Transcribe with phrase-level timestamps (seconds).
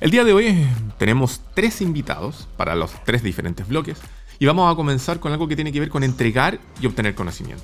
[0.00, 4.00] El día de hoy eh, tenemos tres invitados para los tres diferentes bloques
[4.38, 7.62] y vamos a comenzar con algo que tiene que ver con entregar y obtener conocimiento.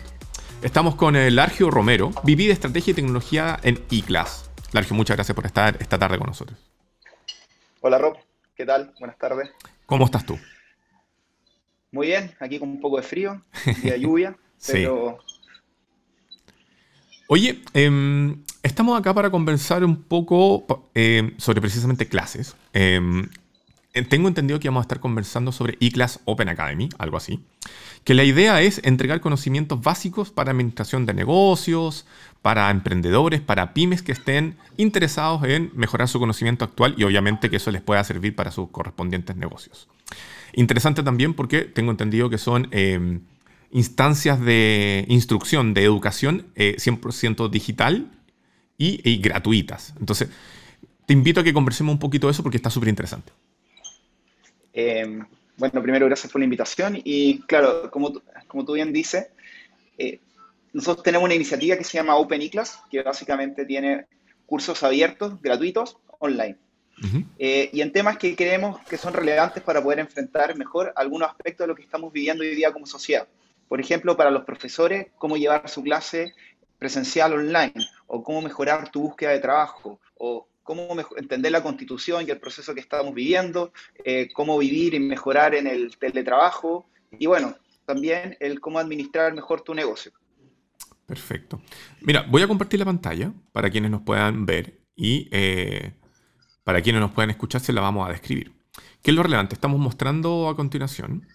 [0.60, 4.50] Estamos con el Largio Romero, VP de Estrategia y Tecnología en eClass.
[4.72, 6.58] Largio, muchas gracias por estar esta tarde con nosotros.
[7.80, 8.19] Hola Rob,
[8.55, 8.93] ¿qué tal?
[8.98, 9.48] Buenas tardes.
[9.87, 10.39] ¿Cómo estás tú?
[11.91, 13.43] Muy bien, aquí con un poco de frío
[13.82, 15.21] y de lluvia, pero...
[17.29, 18.37] Oye, eh,
[18.67, 22.57] Estamos acá para conversar un poco eh, sobre precisamente clases.
[22.73, 23.29] Em,
[24.09, 27.45] tengo entendido que vamos a estar conversando sobre eClass Open Academy, algo así.
[28.02, 32.06] Que la idea es entregar conocimientos básicos para administración de negocios,
[32.42, 37.59] para emprendedores, para pymes que estén interesados en mejorar su conocimiento actual y obviamente que
[37.59, 39.87] eso les pueda servir para sus correspondientes negocios.
[40.55, 43.20] Interesante también porque tengo entendido que son em,
[43.70, 48.11] instancias de instrucción, de educación 100% eh, digital
[48.79, 49.95] y, gratuitas.
[49.98, 50.29] Entonces,
[51.07, 53.33] te invito a que conversemos un poquito de eso porque está súper interesante.
[54.73, 55.25] Em,
[55.57, 59.28] bueno, primero gracias por la invitación y claro, como, como tú bien dices,
[59.97, 60.20] eh,
[60.73, 64.06] nosotros tenemos una iniciativa que se llama Open eClass, que básicamente tiene
[64.45, 66.56] cursos abiertos, gratuitos, online.
[67.39, 71.65] Eh, y en temas que creemos que son relevantes para poder enfrentar mejor algunos aspectos
[71.65, 73.28] de lo que estamos viviendo hoy día como sociedad.
[73.69, 76.34] Por ejemplo, para los profesores, cómo llevar su clase
[76.78, 77.74] presencial online,
[78.06, 82.74] o cómo mejorar tu búsqueda de trabajo, o cómo entender la constitución y el proceso
[82.74, 83.72] que estamos viviendo,
[84.05, 86.86] eh, cómo vivir y mejorar en el teletrabajo,
[87.19, 90.12] y bueno, también el cómo administrar mejor tu negocio.
[91.06, 91.60] Perfecto.
[92.00, 95.92] Mira, voy a compartir la pantalla para quienes nos puedan ver y eh,
[96.64, 98.52] para quienes nos puedan escuchar se la vamos a describir.
[99.02, 99.54] ¿Qué es lo relevante?
[99.54, 101.28] Estamos mostrando a continuación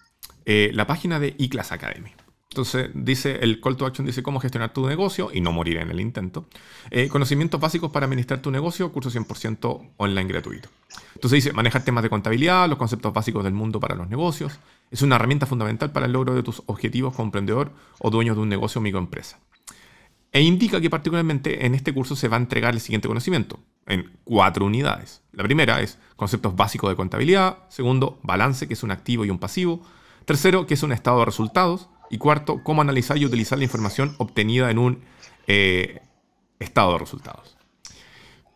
[0.44, 2.10] eh, la página de eClass Academy.
[2.52, 5.90] Entonces, dice el call to action dice cómo gestionar tu negocio y no morir en
[5.90, 6.44] el intento.
[6.90, 10.68] Eh, conocimientos básicos para administrar tu negocio, curso 100% online gratuito.
[11.14, 14.58] Entonces dice manejar temas de contabilidad, los conceptos básicos del mundo para los negocios.
[14.90, 18.42] Es una herramienta fundamental para el logro de tus objetivos como emprendedor o dueño de
[18.42, 19.38] un negocio o microempresa.
[20.30, 24.12] E indica que particularmente en este curso se va a entregar el siguiente conocimiento, en
[24.24, 25.22] cuatro unidades.
[25.32, 29.38] La primera es conceptos básicos de contabilidad, segundo, balance, que es un activo y un
[29.38, 29.80] pasivo,
[30.26, 34.14] tercero, que es un estado de resultados, y cuarto, cómo analizar y utilizar la información
[34.18, 35.00] obtenida en un
[35.46, 36.02] eh,
[36.60, 37.56] estado de resultados.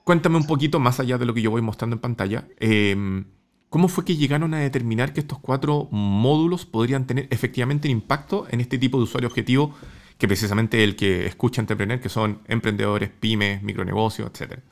[0.05, 2.47] Cuéntame un poquito más allá de lo que yo voy mostrando en pantalla.
[2.61, 3.25] Em,
[3.71, 8.47] ¿Cómo fue que llegaron a determinar que estos cuatro módulos podrían tener efectivamente un impacto
[8.51, 9.75] en este tipo de usuario objetivo
[10.19, 14.63] que precisamente el que escucha Entrepreneur, que son emprendedores, pymes, micronegocios, etcétera?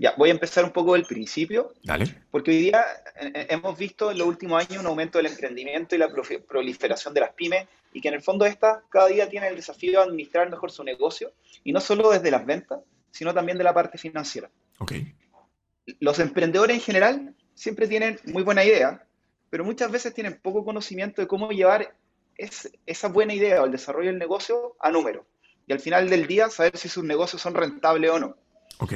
[0.00, 1.74] Ya, voy a empezar un poco del principio.
[1.82, 2.06] Dale.
[2.30, 2.84] Porque hoy día
[3.20, 7.12] eh, eh, hemos visto en los últimos años un aumento del emprendimiento y la proliferación
[7.12, 10.06] de las pymes y que en el fondo estas cada día tienen el desafío de
[10.06, 11.32] administrar mejor su negocio
[11.64, 12.78] y no solo desde las ventas,
[13.10, 14.48] sino también de la parte financiera.
[14.78, 14.92] Ok.
[15.98, 19.04] Los emprendedores en general siempre tienen muy buena idea,
[19.50, 21.96] pero muchas veces tienen poco conocimiento de cómo llevar
[22.86, 25.26] esa buena idea o el desarrollo del negocio a número.
[25.66, 28.36] Y al final del día saber si sus negocios son rentables o no.
[28.78, 28.92] Ok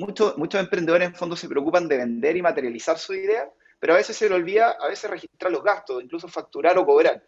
[0.00, 3.96] muchos, muchos emprendedores en fondo se preocupan de vender y materializar su idea, pero a
[3.96, 7.22] veces se le olvida a veces registrar los gastos, incluso facturar o cobrar.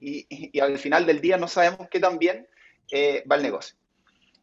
[0.00, 2.46] Y, al final del día no sabemos qué tan bien
[2.92, 3.76] eh, va el negocio.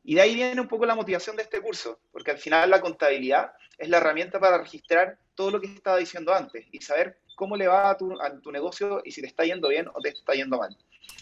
[0.03, 2.81] Y de ahí viene un poco la motivación de este curso, porque al final la
[2.81, 7.55] contabilidad es la herramienta para registrar todo lo que estaba diciendo antes y saber cómo
[7.55, 10.57] le va a tu, negocio y si te está yendo bien o te está yendo
[10.57, 10.75] mal.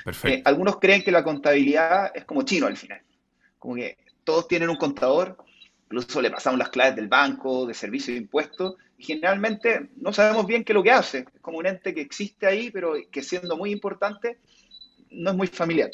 [0.03, 0.37] Perfecto.
[0.37, 3.01] Eh, algunos creen que la contabilidad es como chino al final,
[3.59, 5.37] como que todos tienen un contador,
[5.93, 10.47] incluso le pasamos las claves del banco, de servicio de impuestos, y generalmente no sabemos
[10.47, 11.19] bien qué es lo que hace.
[11.19, 14.39] Es como un ente que existe ahí, pero que siendo muy importante,
[15.11, 15.91] no es muy familiar.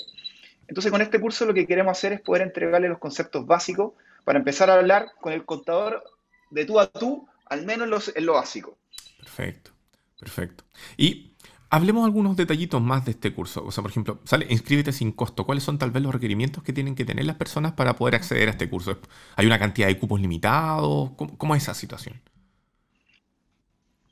[0.68, 3.94] Entonces, con este curso lo que queremos hacer es poder entregarle los conceptos básicos
[4.24, 6.04] para empezar a hablar con el contador
[6.50, 8.78] de tú a tú, al menos en lo, básico.
[9.18, 9.72] Perfecto,
[10.18, 10.64] perfecto.
[10.96, 11.34] Y
[11.72, 13.64] Hablemos algunos detallitos más de este curso.
[13.64, 15.46] O sea, por ejemplo, sale inscríbete sin costo.
[15.46, 18.48] ¿Cuáles son tal vez los requerimientos que tienen que tener las personas para poder acceder
[18.48, 18.98] a este curso?
[19.36, 21.12] ¿Hay una cantidad de cupos limitados?
[21.16, 22.20] ¿Cómo, es esa situación?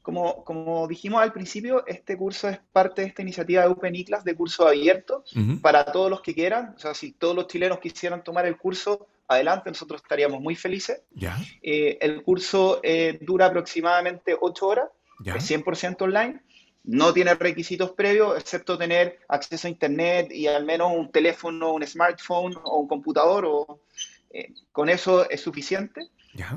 [0.03, 4.23] Como, como, dijimos al principio, este curso es parte de esta iniciativa de Open eClass
[4.23, 5.23] de curso abierto
[5.61, 6.75] para todos los que quieran.
[6.75, 11.01] O sea, si todos los chilenos quisieran tomar el curso, adelante, nosotros estaríamos muy felices.
[11.11, 11.35] ¿Ya?
[11.63, 14.89] Eh, el curso eh, dura aproximadamente 8 horas,
[15.25, 16.41] es 100% online
[16.87, 21.85] no tiene requisitos previos, excepto tener acceso a Internet y al menos un teléfono, un
[21.85, 23.45] smartphone o un computador.
[23.45, 23.81] O,
[24.29, 26.09] eh, con eso es suficiente.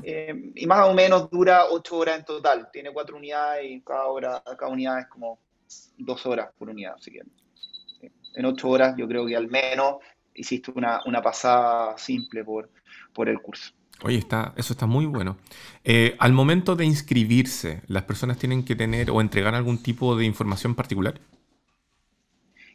[0.03, 2.69] Eh, y más o menos dura ocho horas en total.
[2.73, 5.41] Tiene cuatro unidades y cada, hora, cada unidad es como
[5.99, 6.95] dos horas por unidad.
[6.97, 7.23] Así que
[8.03, 9.97] eh, en ocho horas yo creo que al menos
[10.33, 12.71] hiciste una, una pasada simple por,
[13.13, 13.73] por el curso.
[14.03, 15.37] Oye, está, eso está muy bueno.
[15.85, 20.25] Eh, al momento de inscribirse, ¿las personas tienen que tener o entregar algún tipo de
[20.25, 21.21] información particular?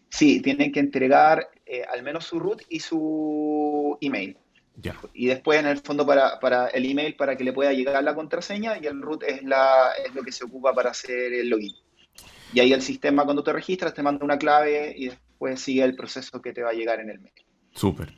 [0.10, 4.38] Sí, tienen que entregar eh, al menos su root y su email.
[4.78, 4.96] Ya.
[5.14, 8.14] Y después, en el fondo, para, para, el email para que le pueda llegar la
[8.14, 11.74] contraseña y el root es, la, es lo que se ocupa para hacer el login.
[12.54, 15.96] Y ahí el sistema, cuando te registras, te manda una clave y después sigue el
[15.96, 17.34] proceso que te va a llegar en el mail.
[17.74, 18.14] Súper.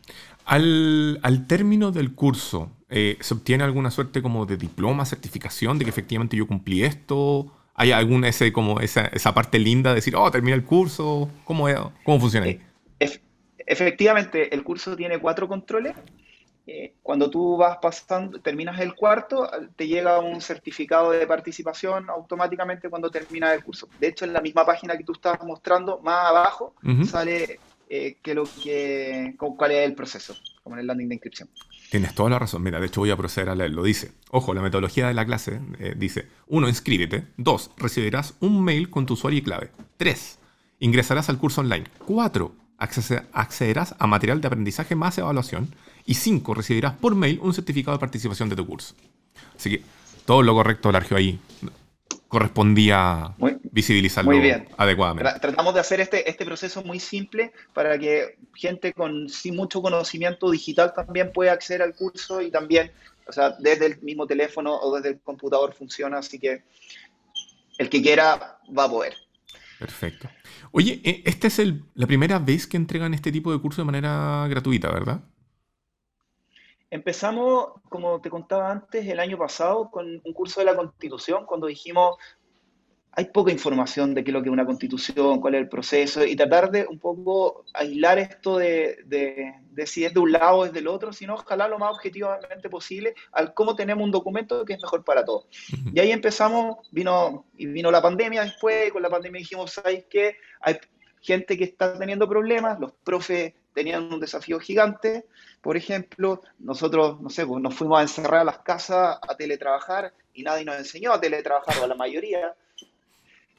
[0.45, 5.85] Al, al, término del curso, eh, ¿se obtiene alguna suerte como de diploma, certificación de
[5.85, 7.51] que efectivamente yo cumplí esto?
[7.75, 11.29] ¿Hay alguna ese, como esa, esa parte linda de decir, oh, terminé el curso?
[11.43, 11.67] ¿Cómo,
[12.03, 12.59] cómo funciona ahí?
[12.99, 13.19] Eh,
[13.57, 15.95] efectivamente, el curso tiene cuatro controles.
[16.69, 22.89] Eh, cuando tú vas pasando, terminas el cuarto, te llega un certificado de participación automáticamente
[22.89, 23.87] cuando terminas el curso.
[23.99, 27.05] De hecho, en la misma página que tú estabas mostrando, más abajo, uh -huh.
[27.05, 27.59] sale
[27.89, 31.49] eh, que lo que, cuál es el proceso, como en el landing de inscripción.
[31.89, 32.63] Tienes toda la razón.
[32.63, 33.83] Mira, de hecho voy a proceder a leerlo.
[33.83, 36.67] Dice, ojo, la metodología de la clase eh, dice, 1.
[36.67, 37.27] Inscríbete.
[37.37, 37.71] 2.
[37.77, 39.71] Recibirás un mail con tu usuario y clave.
[39.97, 40.39] 3.
[40.79, 41.85] Ingresarás al curso online.
[42.05, 42.55] 4.
[43.33, 45.73] Accederás a material de aprendizaje más evaluación.
[46.05, 46.53] Y 5.
[46.53, 48.93] Recibirás por mail un certificado de participación de tu curso.
[49.55, 49.81] Así que
[50.25, 51.39] todo lo correcto, Largio, ahí
[52.27, 54.67] correspondía muy, visibilizarlo muy bien.
[54.77, 55.39] adecuadamente.
[55.39, 60.51] Tratamos de hacer este, este proceso muy simple para que gente con sin mucho conocimiento
[60.51, 62.91] digital también pueda acceder al curso y también,
[63.27, 66.63] o sea, desde el mismo teléfono o desde el computador funciona, así que
[67.77, 69.15] el que quiera va a poder.
[69.79, 70.29] Perfecto.
[70.71, 73.85] Oye, e, esta es el, la primera vez que entregan este tipo de curso de
[73.85, 75.21] manera gratuita, ¿verdad?
[76.89, 81.67] Empezamos, como te contaba antes, el año pasado con un curso de la Constitución, cuando
[81.67, 82.15] dijimos,
[83.11, 86.23] hay poca información de qué es lo que es una Constitución, cuál es el proceso,
[86.23, 90.59] y tratar de un poco aislar esto de, de, de si es de un lado
[90.59, 94.63] o es del otro, sino ojalá lo más objetivamente posible al cómo tenemos un documento
[94.63, 95.47] que es mejor para todos.
[95.91, 100.05] Y ahí empezamos, vino, y vino la pandemia después, y con la pandemia dijimos, ¿sabes
[100.09, 100.37] qué?
[100.61, 100.77] Hay
[101.19, 105.27] gente que está teniendo problemas, los profes tenían un desafío gigante.
[105.61, 110.15] Por ejemplo, nosotros, no sé, pues nos fuimos a encerrar a las casas a teletrabajar
[110.33, 112.55] y nadie nos enseñó a teletrabajar, o a la mayoría.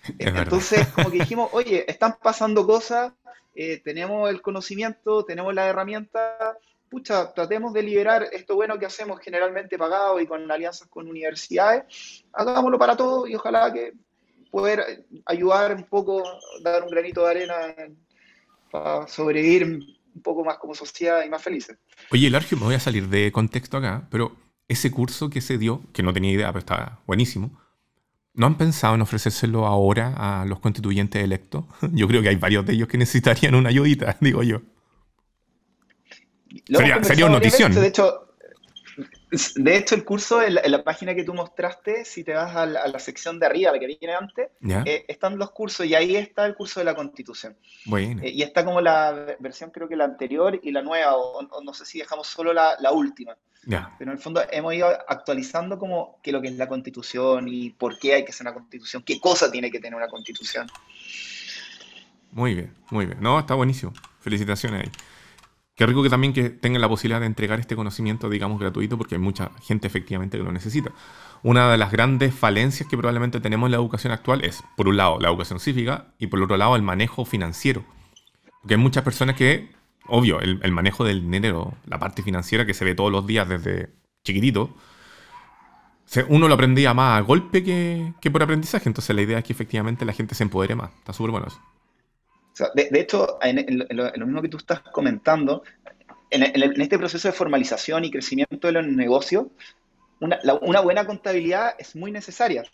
[0.19, 3.13] Es Entonces, como que dijimos, oye, están pasando cosas,
[3.55, 6.57] eh, tenemos el conocimiento, tenemos la herramienta,
[6.89, 12.25] pucha, tratemos de liberar esto bueno que hacemos generalmente pagado y con alianzas con universidades,
[12.33, 13.93] hagámoslo para todos y ojalá que
[14.51, 16.23] poder ayudar un poco,
[16.63, 17.75] dar un granito de arena
[18.71, 21.79] para sobrevivir un poco más como sociedad y más felices.
[22.11, 24.37] Oye, Largio, me voy a salir de contexto acá, pero
[24.69, 27.59] ese curso que se dio, que no tenía idea, pero estaba buenísimo,
[28.35, 31.65] ¿no han pensado en ofrecérselo ahora a los constituyentes electos?
[31.93, 34.63] Yo creo que hay varios de ellos que necesitarían una ayudita, digo yo.
[36.67, 37.71] Sería, sería una notición.
[37.71, 38.28] Veces, de hecho,
[39.31, 42.55] de hecho, el curso, en la, en la, página que tú mostraste, si te vas
[42.57, 44.51] a la, a la sección de arriba, la que viene antes,
[44.87, 47.57] eh, están los cursos y ahí está el curso de la Constitución.
[47.85, 48.23] Bueno.
[48.23, 51.63] Eh, y está como la versión, creo que la anterior y la nueva, o, o
[51.63, 53.37] no sé si dejamos solo la, la última.
[53.67, 57.71] Pero en el fondo hemos ido actualizando como que lo que es la Constitución y
[57.71, 60.69] por qué hay que hacer una Constitución, qué cosa tiene que tener una Constitución.
[62.33, 63.19] Muy bien, muy bien.
[63.21, 63.93] No, está buenísimo.
[64.21, 64.93] Felicitaciones ahí.
[65.79, 69.15] Qué rico que también que tengan la posibilidad de entregar este conocimiento, digamos, gratuito, porque
[69.15, 70.91] hay mucha gente efectivamente que lo necesita.
[71.45, 74.97] Una de las grandes falencias que probablemente tenemos en la educación actual es, por un
[74.97, 77.85] lado, la educación cívica y por otro lado, el manejo financiero.
[78.61, 79.71] Porque hay muchas personas que,
[80.09, 83.91] obvio, el, manejo del dinero, la parte financiera que se ve todos los días desde
[84.25, 84.75] chiquitito,
[86.27, 88.89] uno lo aprendía más a golpe que, que por aprendizaje.
[88.89, 90.91] Entonces la idea es que efectivamente la gente se empodere más.
[90.99, 91.61] Está súper bueno eso.
[92.75, 95.63] De, hecho, en, lo, mismo que tú estás comentando,
[96.31, 96.43] en,
[96.81, 99.47] este proceso de formalización y crecimiento de los negocios,
[100.21, 102.65] una, buena contabilidad es muy necesaria,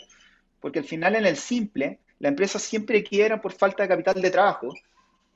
[0.61, 4.31] porque al final en el simple, la empresa siempre quiebra por falta de capital de
[4.31, 4.69] trabajo.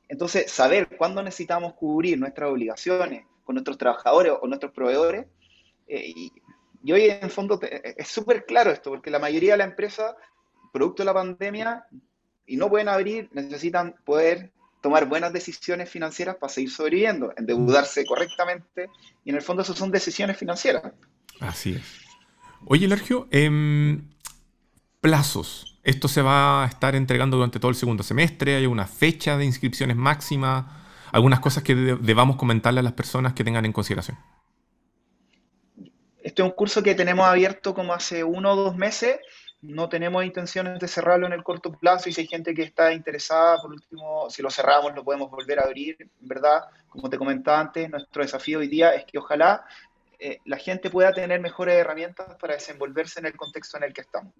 [0.08, 5.26] Entonces, saber cuándo necesitamos cubrir nuestras obligaciones con nuestros trabajadores o nuestros proveedores,
[5.86, 6.32] eh, y,
[6.82, 10.16] y, hoy en fondo es súper claro esto, porque la mayoría de la empresa,
[10.72, 11.86] producto de la pandemia,
[12.48, 14.50] y no pueden abrir, necesitan poder
[14.80, 18.88] tomar buenas decisiones financieras para seguir sobreviviendo, endeudarse correctamente,
[19.24, 20.82] y en el fondo eso son decisiones financieras.
[21.40, 22.00] Así es.
[22.64, 24.00] Oye, Lergio, eh,
[25.00, 25.78] plazos.
[25.84, 28.56] ¿Esto se va a estar entregando durante todo el segundo semestre?
[28.56, 30.86] ¿Hay una fecha de inscripciones máxima?
[31.12, 34.18] ¿Algunas cosas que debamos comentarle a las personas que tengan en consideración?
[36.22, 39.18] Este es un curso que tenemos abierto como hace uno o dos meses
[39.60, 42.92] no tenemos intenciones de cerrarlo en el corto plazo y si hay gente que está
[42.92, 46.62] interesada, por último, si lo cerramos lo podemos volver a abrir, ¿verdad?
[46.88, 49.64] Como te comentaba antes, nuestro desafío hoy día es que ojalá
[50.20, 54.02] eh, la gente pueda tener mejores herramientas para desenvolverse en el contexto en el que
[54.02, 54.32] estamos.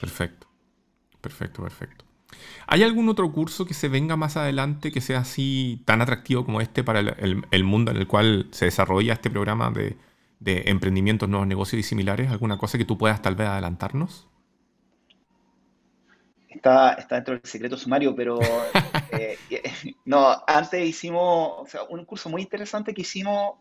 [0.00, 0.46] Perfecto,
[1.20, 2.04] perfecto, perfecto.
[2.66, 6.60] ¿Hay algún otro curso que se venga más adelante que sea así tan atractivo como
[6.60, 9.96] este para el, mundo en el cual se desarrolla este programa de,
[10.40, 12.30] de, emprendimientos, nuevos negocios y similares?
[12.30, 14.26] ¿Alguna cosa que tú puedas tal vez adelantarnos?
[16.56, 18.38] Está, está dentro del secreto sumario, pero
[19.12, 19.38] eh,
[20.04, 23.54] no, antes hicimos un curso muy interesante que hicimos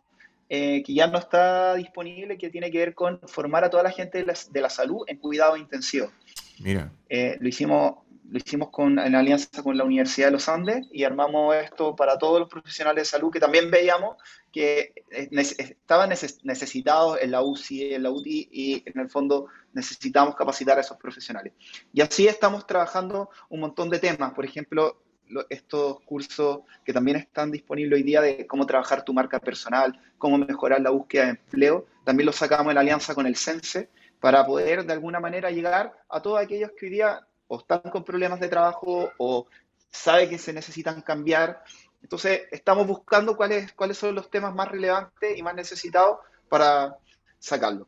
[0.48, 3.92] eh, que ya no está disponible, que tiene que ver con formar a toda la
[3.92, 6.12] gente de la, de la salud en cuidado intensivo.
[6.60, 6.92] Mira.
[7.10, 11.04] Eh, lo hicimos lo hicimos con, en alianza con la Universidad de los Andes y
[11.04, 14.18] armamos esto para todos los profesionales de salud que también veíamos
[14.52, 20.78] que estaban necesitados en la UCI, en la UTI y en el fondo necesitamos capacitar
[20.78, 21.54] a esos profesionales.
[21.94, 25.02] Y así estamos trabajando un montón de temas, por ejemplo,
[25.50, 30.38] estos cursos que también están disponibles hoy día de cómo trabajar tu marca personal, cómo
[30.38, 33.90] mejorar la búsqueda de empleo, también los sacamos en alianza con el CENSE
[34.20, 38.04] para poder de alguna manera llegar a todos aquellos que hoy día o están con
[38.04, 39.48] problemas de trabajo o
[39.92, 41.64] sabe que se necesitan cambiar.
[42.02, 46.18] Entonces, estamos buscando cuáles, cuáles son los temas más relevantes y más necesitados
[46.50, 46.96] para
[47.40, 47.88] sacarlo.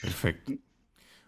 [0.00, 0.52] Perfecto.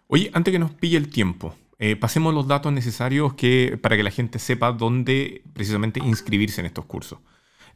[0.07, 4.03] Oye, antes que nos pille el tiempo, eh, pasemos los datos necesarios que, para que
[4.03, 7.19] la gente sepa dónde precisamente inscribirse en estos cursos.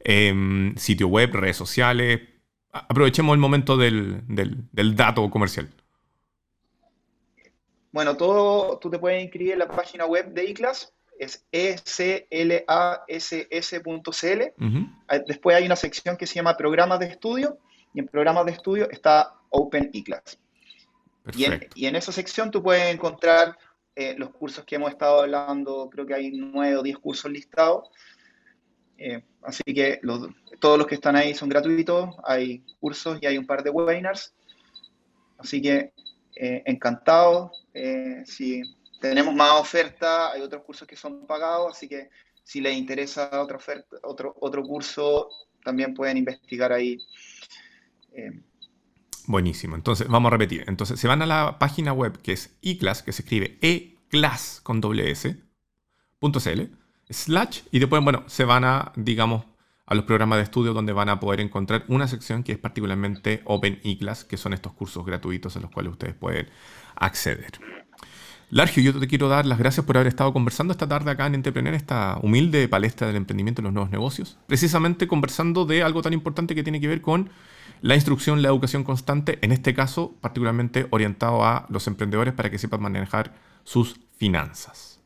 [0.00, 2.20] Em, sitio web, redes sociales.
[2.72, 5.68] Aprovechemos el momento del, del dato comercial.
[7.92, 12.62] Bueno, todo, tú te puedes inscribir en la página web de iClass, es eclass.cl.
[15.26, 17.58] Después hay una sección que se llama Programas de Estudio,
[17.94, 19.90] y en Programas de Estudio está Open.
[19.92, 23.56] Y en, y en, esa sección tú puedes encontrar
[23.94, 27.90] eh, los cursos que hemos estado hablando, creo que hay nueve o diez cursos listados.
[28.96, 30.00] Eh, así que
[30.60, 34.34] todos los que están ahí son gratuitos, hay cursos y hay un par de webinars.
[35.36, 35.92] Así que
[36.36, 37.52] eh, encantado.
[37.74, 38.62] Eh, si
[39.00, 42.10] tenemos más oferta, hay otros cursos que son pagados, así que
[42.44, 45.28] si les interesa otra oferta, otro, otro curso,
[45.64, 46.98] también pueden investigar ahí.
[48.12, 48.40] Eh.
[49.26, 49.76] Buenísimo.
[49.76, 50.64] Entonces, vamos a repetir.
[50.66, 54.80] Entonces, se van a la página web que es eclass, que se escribe eclass con
[54.80, 55.36] doble s,
[57.08, 59.44] slash, y después, bueno, se van a, digamos,
[59.92, 63.42] a los programas de estudio donde van a poder encontrar una sección que es particularmente
[63.44, 66.48] Open eClass, que son estos cursos gratuitos a los cuales ustedes pueden
[66.96, 67.60] acceder.
[68.48, 71.34] Largio, yo te quiero dar las gracias por haber estado conversando esta tarde acá en
[71.34, 74.38] Entrepreneur, esta humilde palestra del emprendimiento y los nuevos negocios.
[74.46, 77.28] Precisamente conversando de algo tan importante que tiene que ver con
[77.82, 82.56] la instrucción, la educación constante, en este caso particularmente orientado a los emprendedores para que
[82.56, 85.02] sepan manejar sus finanzas.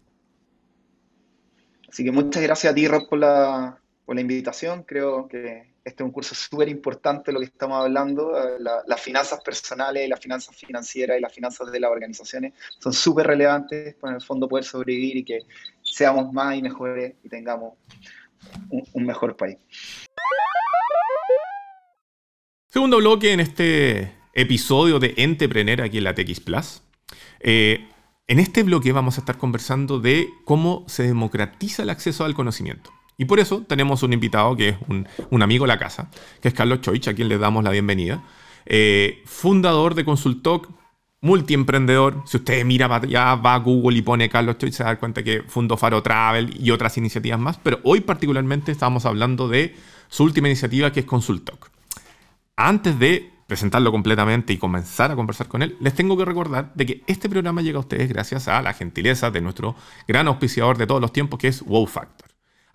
[1.88, 4.84] Así que muchas gracias a ti, Rob, por la, por la invitación.
[4.84, 8.38] Creo que este es un curso súper importante lo que estamos hablando.
[8.38, 13.26] Eh, las finanzas personales, las finanzas financieras y las finanzas de las organizaciones son súper
[13.26, 15.40] relevantes para en el fondo poder sobrevivir y que
[15.82, 17.74] seamos más y mejores y tengamos
[18.70, 19.58] un, mejor país.
[22.68, 26.82] Segundo bloque en este episodio de Entrepreneur aquí en la TX Plus.
[27.40, 27.88] Eh,
[28.28, 32.92] en este bloque vamos a estar conversando de cómo se democratiza el acceso al conocimiento.
[33.18, 36.54] Y por eso tenemos un invitado que es un, amigo de la casa, que es
[36.54, 38.22] Carlos Choich, a quien le damos la bienvenida.
[38.66, 40.68] Eh, fundador de Consultoc,
[41.22, 42.22] multiemprendedor.
[42.26, 45.42] Si usted mira ya va a Google y pone Carlos Choich, se da cuenta que
[45.46, 47.58] fundó Faro Travel y otras iniciativas más.
[47.62, 49.74] Pero hoy particularmente estamos hablando de
[50.08, 51.70] su última iniciativa que es Consultoc.
[52.54, 56.84] Antes de presentarlo completamente y comenzar a conversar con él, les tengo que recordar de
[56.84, 59.74] que este programa llega a ustedes gracias a la gentileza de nuestro
[60.06, 62.25] gran auspiciador de todos los tiempos que es Wow Factor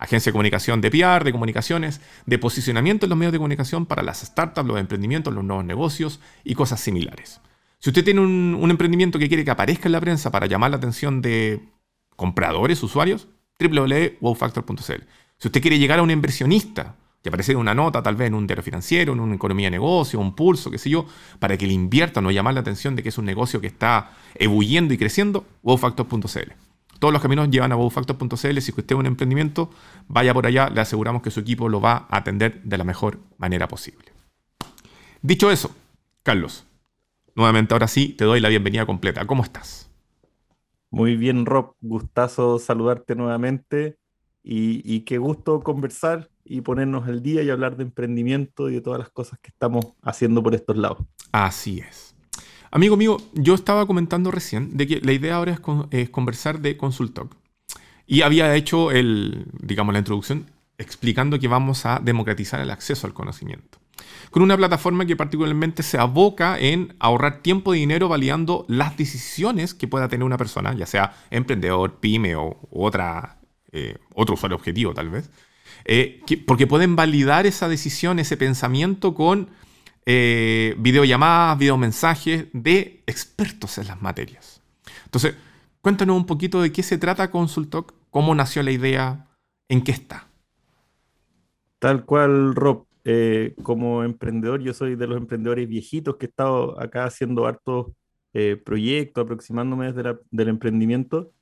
[0.01, 4.01] agencia de comunicación de PR, de comunicaciones, de posicionamiento en los medios de comunicación para
[4.01, 7.39] las startups, los emprendimientos, los nuevos negocios y cosas similares.
[7.77, 10.77] Si usted tiene un, emprendimiento que quiere que aparezca en la prensa para llamar la
[10.77, 11.61] atención de
[12.15, 13.27] compradores, usuarios,
[13.59, 15.03] www.wowfactor.cl.
[15.37, 18.33] Si usted quiere llegar a un inversionista, que aparece en una nota, tal vez en
[18.33, 21.05] un diario financiero, en una economía de negocio, un pulso, qué sé yo,
[21.37, 24.13] para que le inviertan o llamar la atención de que es un negocio que está
[24.33, 26.70] ebulliendo y creciendo, wowfactor.cl.
[27.01, 28.35] Todos los caminos llevan a wowfactor.cl.
[28.61, 29.71] Si usted es un emprendimiento,
[30.07, 33.17] vaya por allá, le aseguramos que su equipo lo va a atender de la mejor
[33.39, 34.13] manera posible.
[35.23, 35.75] Dicho eso,
[36.21, 36.63] Carlos,
[37.33, 39.25] nuevamente ahora sí te doy la bienvenida completa.
[39.25, 39.89] ¿Cómo estás?
[40.91, 41.73] Muy bien, Rob.
[41.81, 43.97] Gustazo saludarte nuevamente
[44.43, 48.81] y, y, qué gusto conversar y ponernos al día y hablar de emprendimiento y de
[48.81, 50.99] todas las cosas que estamos haciendo por estos lados.
[51.31, 52.13] Así es.
[52.73, 55.59] Amigo mío, yo estaba comentando recién de que la idea ahora
[55.91, 57.35] es, conversar de Consultalk.
[58.07, 60.45] Y había hecho el, digamos, la introducción
[60.77, 63.77] explicando que vamos a democratizar el acceso al conocimiento.
[64.31, 69.73] con una plataforma que particularmente se aboca en ahorrar tiempo y dinero validando las decisiones
[69.73, 73.37] que pueda tener una persona, ya sea emprendedor, pyme o otra,
[73.73, 75.29] eh, otro usuario objetivo tal vez,
[75.83, 79.49] eh, porque pueden validar esa decisión, ese pensamiento con
[80.05, 84.61] eh, videollamadas, videomensajes de expertos en las materias.
[85.05, 85.35] Entonces,
[85.81, 89.27] cuéntanos un poquito de qué se trata Consultoc, cómo nació la idea,
[89.69, 90.27] en qué está.
[91.79, 92.85] Tal cual, Rob.
[93.03, 97.87] Eh, como emprendedor, yo soy de los emprendedores viejitos que he estado acá haciendo hartos
[98.33, 101.33] eh, proyectos, aproximándome desde del emprendimiento.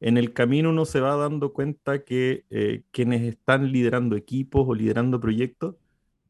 [0.00, 4.74] En el camino uno se va dando cuenta que eh, quienes están liderando equipos o
[4.74, 5.76] liderando proyectos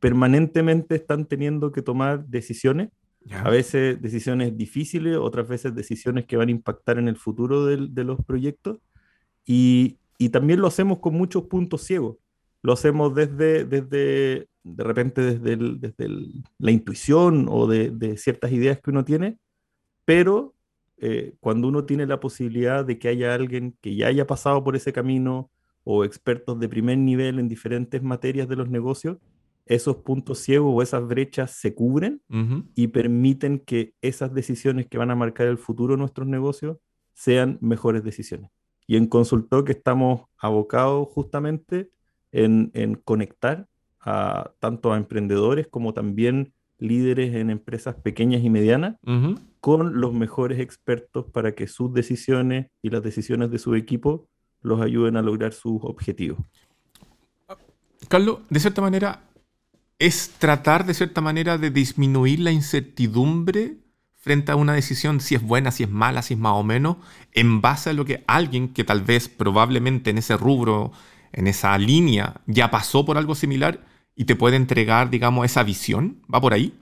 [0.06, 2.90] permanentemente están teniendo que tomar decisiones,
[3.28, 8.04] a veces decisiones difíciles, otras veces decisiones que van a impactar en el futuro de,
[8.04, 8.78] los proyectos.
[9.44, 12.18] Y, y, también lo hacemos con muchos puntos ciegos.
[12.62, 16.06] Lo hacemos desde, desde de repente desde, desde
[16.56, 19.38] la intuición o de, ciertas ideas que uno tiene,
[20.04, 20.54] pero
[20.98, 24.76] eh, cuando uno tiene la posibilidad de que haya alguien que ya haya pasado por
[24.76, 25.50] ese camino
[25.82, 29.18] o expertos de primer nivel en diferentes materias de los negocios,
[29.66, 32.22] esos puntos ciegos o esas brechas se cubren
[32.74, 36.78] y permiten que esas decisiones que van a marcar el futuro de nuestros negocios
[37.14, 38.50] sean mejores decisiones.
[38.86, 39.06] Y en
[39.64, 41.90] que estamos abocados justamente
[42.30, 43.66] en, en conectar
[44.60, 48.96] tanto a emprendedores como también líderes en empresas pequeñas y medianas
[49.60, 54.28] con los mejores expertos para que sus decisiones y las decisiones de su equipo
[54.62, 56.38] los ayuden a lograr sus objetivos.
[58.08, 59.25] Carlos, de cierta manera,
[59.98, 63.78] es tratar de cierta manera de disminuir la incertidumbre
[64.14, 66.96] frente a una decisión, si es buena, si es mala, si es más o menos,
[67.32, 70.92] en base a lo que alguien que tal vez probablemente en ese rubro,
[71.32, 73.84] en esa línea, ya pasó por algo similar,
[74.16, 76.22] y te puede entregar, digamos, esa visión?
[76.32, 76.74] ¿Va por ahí?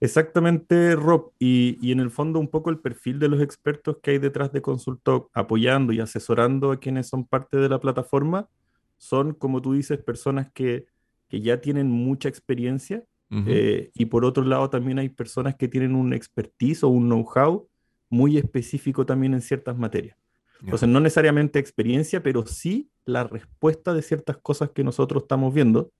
[0.00, 1.32] Exactamente, Rob.
[1.38, 4.60] Y, en el fondo un poco el perfil de los expertos que hay detrás de
[4.60, 8.48] Consultoc, apoyando y asesorando a quienes son parte de la plataforma,
[8.96, 10.86] son, como tú dices, personas que,
[11.30, 13.04] ya tienen mucha experiencia.
[13.30, 17.68] Eh, y por otro lado también hay personas que tienen un expertise o un know-how
[18.08, 20.16] muy específico también en ciertas materias.
[20.62, 25.92] Entonces, no necesariamente experiencia, pero sí la respuesta de ciertas cosas que nosotros estamos viendo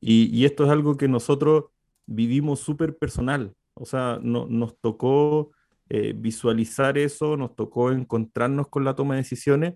[0.00, 1.64] y, esto es algo que nosotros
[2.06, 3.52] vivimos súper personal.
[3.74, 5.50] O sea, no, nos tocó
[5.90, 9.74] eh, visualizar eso, nos tocó encontrarnos con la toma de decisiones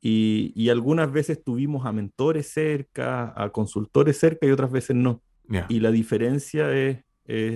[0.00, 5.22] y, algunas veces tuvimos a mentores cerca, a consultores cerca y otras veces no.
[5.68, 7.02] Y la diferencia es,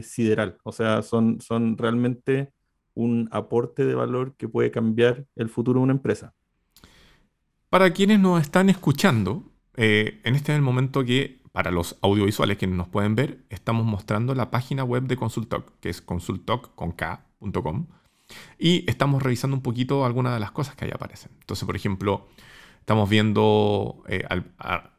[0.02, 0.58] sideral.
[0.64, 2.52] O sea, son, son realmente
[2.94, 6.34] un aporte de valor que puede cambiar el futuro de una empresa.
[7.68, 9.44] Para quienes nos están escuchando,
[9.76, 13.86] eh, en este es el momento que para los audiovisuales que nos pueden ver, estamos
[13.86, 17.86] mostrando la página web de Consultoc, que es consultoc.com.
[18.58, 21.30] Y estamos revisando un poquito algunas de las cosas que ahí aparecen.
[21.40, 22.28] Entonces, por ejemplo,
[22.80, 24.24] estamos viendo, eh,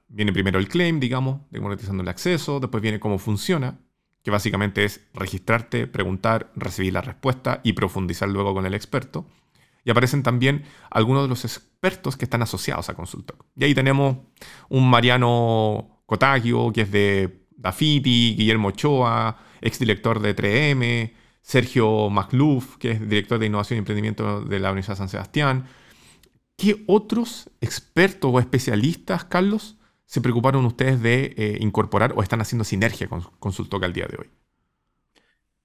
[0.08, 3.80] viene primero el claim, digamos, de monetizando el acceso, después viene cómo funciona,
[4.24, 9.26] que básicamente es registrarte, preguntar, recibir la respuesta y profundizar luego con el experto.
[9.84, 13.46] Y aparecen también algunos de los expertos que están asociados a Consultoc.
[13.56, 14.18] Y ahí tenemos
[14.70, 22.92] un Mariano Cotagio, que es de Dafiti, Guillermo Ochoa, exdirector de 3M, Sergio Macluf, que
[22.92, 25.66] es director de innovación y emprendimiento de la Universidad de San Sebastián.
[26.56, 32.64] ¿Qué otros expertos o especialistas, Carlos, se preocuparon ustedes de eh, incorporar o están haciendo
[32.64, 34.30] sinergia con Consultoca al día de hoy?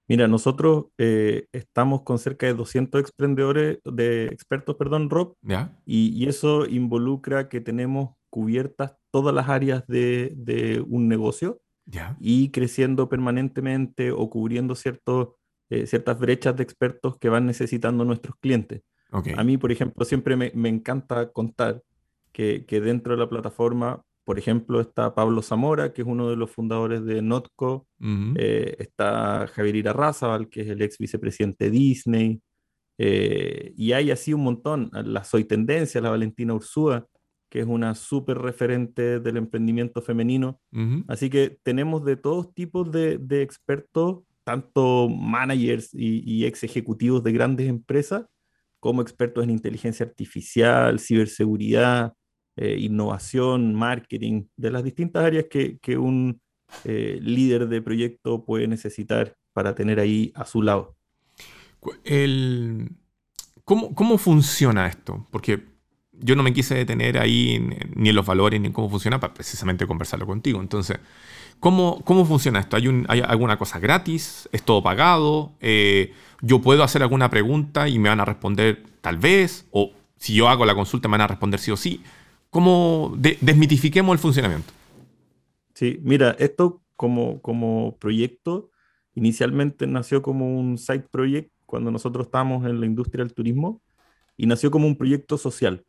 [0.09, 5.77] Mira, nosotros eh, estamos con cerca de 200 emprendedores, de expertos, perdón, Rob, ¿Ya?
[5.85, 11.61] Y, y, eso involucra que tenemos cubiertas todas las áreas de, un negocio
[12.21, 14.75] y creciendo permanentemente o cubriendo
[15.71, 18.83] eh, ciertas brechas de expertos que van necesitando nuestros clientes.
[19.11, 21.83] A mí, por ejemplo, siempre me, encanta contar
[22.33, 26.51] que, dentro de la plataforma, por ejemplo, está Pablo Zamora, que es uno de los
[26.51, 32.43] fundadores de Notco, eh, está Javier Irarrázaval, que es el ex vicepresidente de Disney,
[32.99, 37.07] eh, y hay así un montón, la Soy Tendencia, la Valentina Ursúa,
[37.49, 40.61] que es una súper referente del emprendimiento femenino.
[41.09, 47.69] Así que tenemos de todos tipos de, expertos, tanto managers y, ex ejecutivos de grandes
[47.69, 48.27] empresas,
[48.79, 52.13] como expertos en inteligencia artificial, ciberseguridad,
[52.57, 56.41] eh, innovación, marketing, de las distintas áreas que, un
[56.85, 60.97] eh, líder de proyecto puede necesitar para tener ahí a su lado.
[63.65, 65.27] ¿Cómo, ¿Cómo funciona esto?
[65.33, 65.65] Porque
[66.13, 67.59] yo no me quise detener ahí
[67.97, 70.61] ni en los valores ni en cómo funciona para precisamente conversarlo contigo.
[70.61, 70.99] Entonces,
[71.61, 72.77] ¿cómo, cómo funciona esto?
[72.77, 74.49] ¿Hay, ¿Hay, alguna cosa gratis?
[74.53, 75.53] ¿Es todo pagado?
[75.61, 79.67] Eh, ¿Yo puedo hacer alguna pregunta y me van a responder tal vez?
[79.71, 82.03] ¿O si yo hago la consulta me van a responder sí o sí?
[82.51, 84.73] ¿Cómo desmitifiquemos el funcionamiento?
[85.75, 88.71] Sí, mira, esto como, como proyecto
[89.15, 93.83] inicialmente nació como un side project cuando nosotros estábamos en la industria del turismo
[94.37, 95.85] y nació como un proyecto social.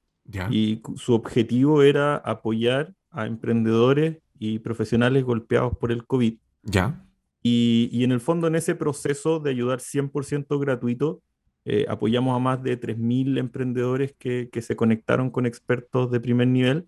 [0.51, 6.35] Y su objetivo era apoyar a emprendedores y profesionales golpeados por el COVID.
[6.63, 7.03] Ya.
[7.41, 11.21] Y, y en el fondo, en ese proceso de ayudar 100% gratuito,
[11.69, 16.47] eh, apoyamos a más de 3.000 emprendedores que, que, se conectaron con expertos de primer
[16.47, 16.87] nivel.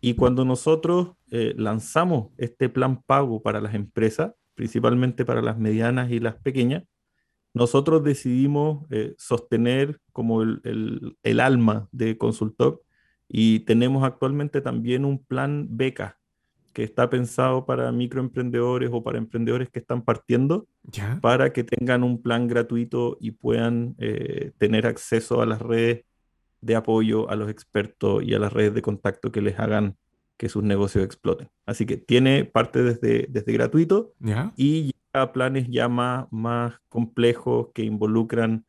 [0.00, 6.10] Y cuando nosotros eh, lanzamos este plan pago para las empresas, principalmente para las medianas
[6.10, 6.82] y las pequeñas,
[7.54, 12.82] nosotros decidimos eh, sostener como el, el, alma de Consultor
[13.28, 16.17] y tenemos actualmente también un plan beca
[16.78, 20.68] que está pensado para microemprendedores o para emprendedores que están partiendo
[21.20, 26.04] para que tengan un plan gratuito y puedan eh, tener acceso a las redes
[26.60, 29.96] de apoyo, a los expertos y a las redes de contacto que les hagan
[30.36, 31.48] que sus negocios exploten.
[31.66, 34.12] Así que tiene parte desde, desde gratuito
[34.56, 38.66] y a planes ya más, más complejos que involucran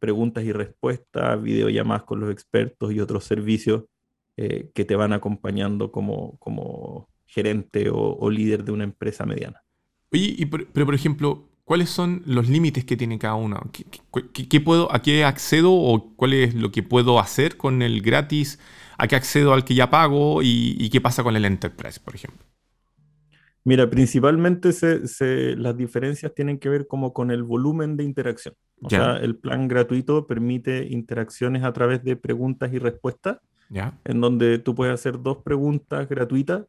[0.00, 3.84] preguntas y respuestas, videollamadas con los expertos y otros servicios
[4.36, 9.62] eh, que te van acompañando como, como gerente o, líder de una empresa mediana.
[10.12, 13.60] Oye, pero por ejemplo, ¿cuáles son los límites que tiene cada uno?
[13.72, 18.58] ¿Qué, puedo, ¿A qué accedo o cuál es lo que puedo hacer con el gratis?
[18.98, 20.40] ¿A qué accedo al que ya pago?
[20.42, 22.44] ¿Y, qué pasa con el Enterprise, por ejemplo?
[23.64, 24.70] Mira, principalmente
[25.56, 28.54] las diferencias tienen que ver como con el volumen de interacción.
[28.82, 33.38] O sea, el plan gratuito permite interacciones a través de preguntas y respuestas,
[34.04, 36.66] en donde tú puedes hacer dos preguntas gratuitas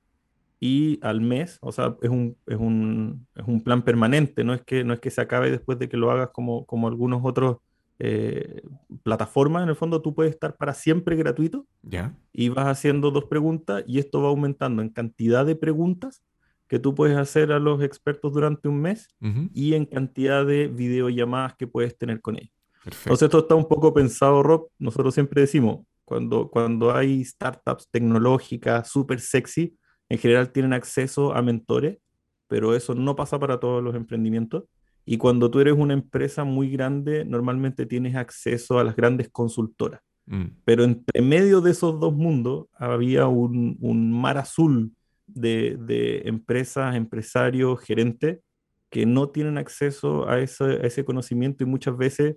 [0.64, 4.62] y al mes, o sea, es un, es un, es un plan permanente, no es,
[4.62, 7.58] que, no es que se acabe después de que lo hagas como, como algunos otros
[8.00, 8.62] eh,
[9.04, 12.16] plataformas, en el fondo tú puedes estar para siempre gratuito ¿Ya?
[12.32, 16.24] y vas haciendo dos preguntas y esto va aumentando en cantidad de preguntas
[16.70, 19.10] que tú puedes hacer a los expertos durante un mes
[19.54, 22.54] y en cantidad de videollamadas que puedes tener con ellos.
[22.86, 28.90] Entonces esto está un poco pensado, Rob, nosotros siempre decimos, cuando, cuando hay startups tecnológicas
[28.90, 29.76] súper sexy,
[30.14, 31.98] en general tienen acceso a mentores,
[32.48, 34.66] pero eso no pasa para todos los emprendimientos.
[35.06, 40.02] Y cuando tú eres una empresa muy grande, normalmente tienes acceso a las grandes consultoras.
[40.28, 40.44] Mm.
[40.66, 44.92] Pero entre medio de esos dos mundos había un, mar azul
[45.26, 48.38] de, empresas, empresarios, gerentes
[48.92, 52.36] que no tienen acceso a ese, conocimiento y muchas veces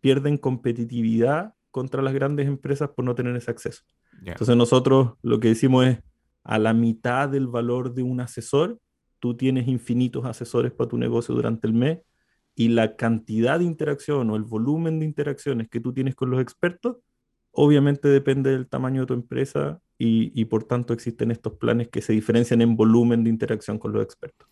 [0.00, 3.82] pierden competitividad contra las grandes empresas por no tener ese acceso.
[4.24, 5.98] Entonces nosotros lo que decimos es,
[6.46, 8.78] a la mitad del valor de un asesor,
[9.18, 11.98] tú tienes infinitos asesores para tu negocio durante el mes
[12.54, 16.40] y la cantidad de interacción o el volumen de interacciones que tú tienes con los
[16.40, 16.98] expertos,
[17.50, 22.12] obviamente depende del tamaño de tu empresa y, por tanto existen estos planes que se
[22.12, 24.46] diferencian en volumen de interacción con los expertos.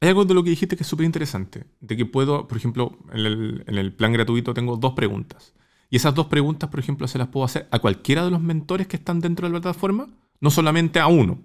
[0.00, 2.98] Hay algo de lo que dijiste que es súper interesante, de que puedo, por ejemplo,
[3.12, 5.54] en el, en el, plan gratuito tengo dos preguntas.
[5.88, 8.88] Y esas dos preguntas, por ejemplo, se las puedo hacer a cualquiera de los mentores
[8.88, 10.08] que están dentro de la plataforma
[10.42, 11.40] no solamente a uno.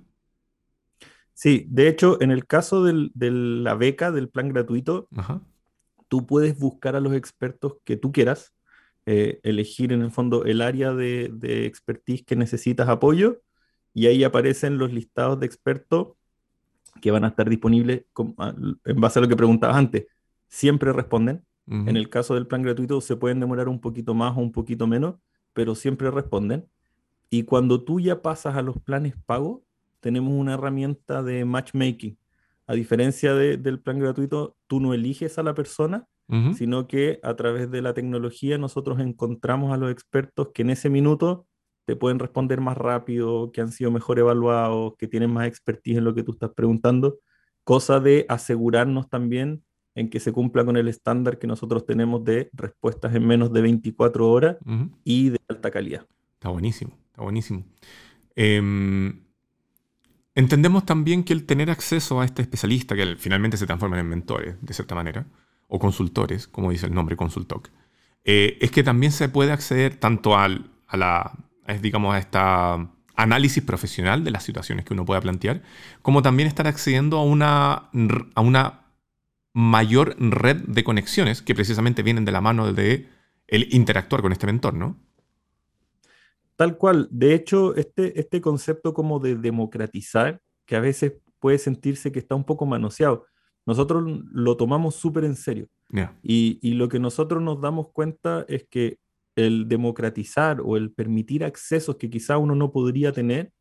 [1.33, 5.07] Sí, de hecho, en el caso de la beca, del plan gratuito,
[6.07, 8.55] tú puedes buscar a los expertos que tú quieras,
[9.05, 11.29] eh, elegir en el fondo el área de,
[11.67, 13.39] expertise que necesitas apoyo
[13.93, 16.13] y ahí aparecen los listados de expertos
[16.99, 18.03] que van a estar disponibles
[18.83, 20.07] en base a lo que preguntabas antes.
[20.47, 21.45] Siempre responden.
[21.67, 24.87] En el caso del plan gratuito se pueden demorar un poquito más o un poquito
[24.87, 25.15] menos,
[25.53, 26.65] pero siempre responden.
[27.29, 29.63] Y cuando tú ya pasas a los planes pago,
[29.99, 32.17] tenemos una herramienta de matchmaking.
[32.65, 36.07] A diferencia del plan gratuito, tú no eliges a la persona,
[36.55, 40.89] sino que a través de la tecnología nosotros encontramos a los expertos que en ese
[40.89, 41.47] minuto
[41.85, 46.03] te pueden responder más rápido, que han sido mejor evaluados, que tienen más expertise en
[46.03, 47.19] lo que tú estás preguntando,
[47.63, 49.63] cosa de asegurarnos también
[49.95, 53.61] en que se cumpla con el estándar que nosotros tenemos de respuestas en menos de
[53.61, 54.57] 24 horas
[55.05, 56.05] y de alta calidad.
[56.33, 57.06] Está buenísimo.
[57.17, 57.63] Está buenísimo.
[58.35, 59.21] Em,
[60.35, 64.55] entendemos también que el tener acceso a este especialista, que finalmente se transforman en mentores,
[64.61, 65.25] de cierta manera,
[65.67, 67.69] o consultores, como dice el nombre Consultoc,
[68.23, 71.31] eh, es que también se puede acceder tanto al, a la,
[71.81, 75.63] digamos, a esta análisis profesional de las situaciones que uno pueda plantear,
[76.03, 77.89] como también estar accediendo a una,
[78.35, 78.81] a una
[79.53, 83.09] mayor red de conexiones que precisamente vienen de la mano de
[83.47, 85.06] el interactuar con este mentor, ¿no?
[86.57, 87.07] Tal cual.
[87.09, 92.35] De hecho, este, este concepto como de democratizar, que a veces puede sentirse que está
[92.35, 93.25] un poco manoseado,
[93.65, 95.69] nosotros lo tomamos súper en serio.
[96.21, 98.99] Y, y lo que nosotros nos damos cuenta es que
[99.37, 103.53] el democratizar o el permitir accesos que quizá uno no podría tener,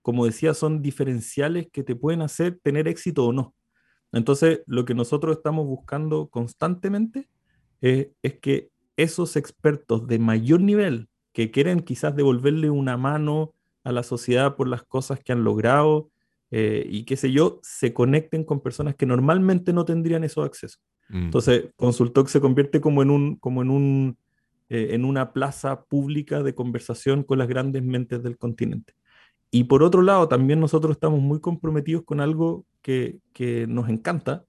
[0.00, 3.54] como decía, son diferenciales que te pueden hacer tener éxito o no.
[4.12, 7.28] Entonces, lo que nosotros estamos buscando constantemente
[7.80, 8.08] es,
[8.40, 14.56] que esos expertos de mayor nivel que quieren quizás devolverle una mano a la sociedad
[14.56, 16.08] por las cosas que han logrado
[16.56, 20.80] eh, y qué sé yo, se conecten con personas que normalmente no tendrían esos accesos.
[21.08, 21.24] Mm.
[21.24, 24.18] Entonces, Consultoc se convierte como en un, como en un,
[24.68, 28.94] eh, en una plaza pública de conversación con las grandes mentes del continente.
[29.50, 34.44] Y por otro lado, también nosotros estamos muy comprometidos con algo que, que nos encanta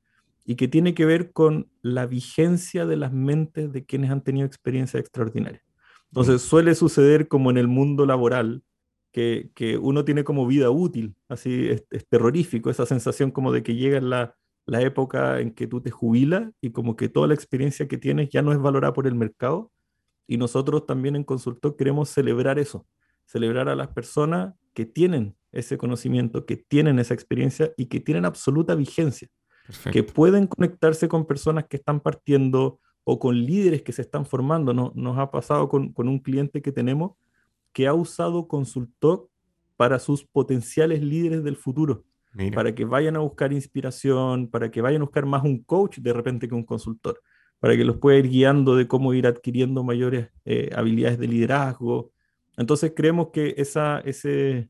[0.46, 4.46] y que tiene que ver con la vigencia de las mentes de quienes han tenido
[4.46, 5.65] experiencias extraordinarias.
[6.16, 8.64] Entonces, suele suceder como en el mundo laboral,
[9.12, 13.76] que, que uno tiene como vida útil, así es, terrorífico, esa sensación como de que
[13.76, 14.34] llega la,
[14.66, 18.30] la época en que tú te jubilas y como que toda la experiencia que tienes
[18.30, 19.74] ya no es valorada por el mercado.
[20.26, 22.88] Y nosotros también en Consultor queremos celebrar eso,
[23.26, 28.24] celebrar a las personas que tienen ese conocimiento, que tienen esa experiencia y que tienen
[28.24, 29.28] absoluta vigencia,
[29.92, 34.74] que pueden conectarse con personas que están partiendo o con líderes que se están formando.
[34.74, 37.14] No, nos ha pasado con, un cliente que tenemos
[37.72, 39.30] que ha usado Consultor
[39.78, 42.04] para sus potenciales líderes del futuro,
[42.54, 46.14] para que vayan a buscar inspiración, para que vayan a buscar más un coach de
[46.14, 47.22] repente que un consultor,
[47.60, 52.12] para que los pueda ir guiando de cómo ir adquiriendo mayores eh, habilidades de liderazgo,
[52.58, 54.70] entonces creemos que esa, ese,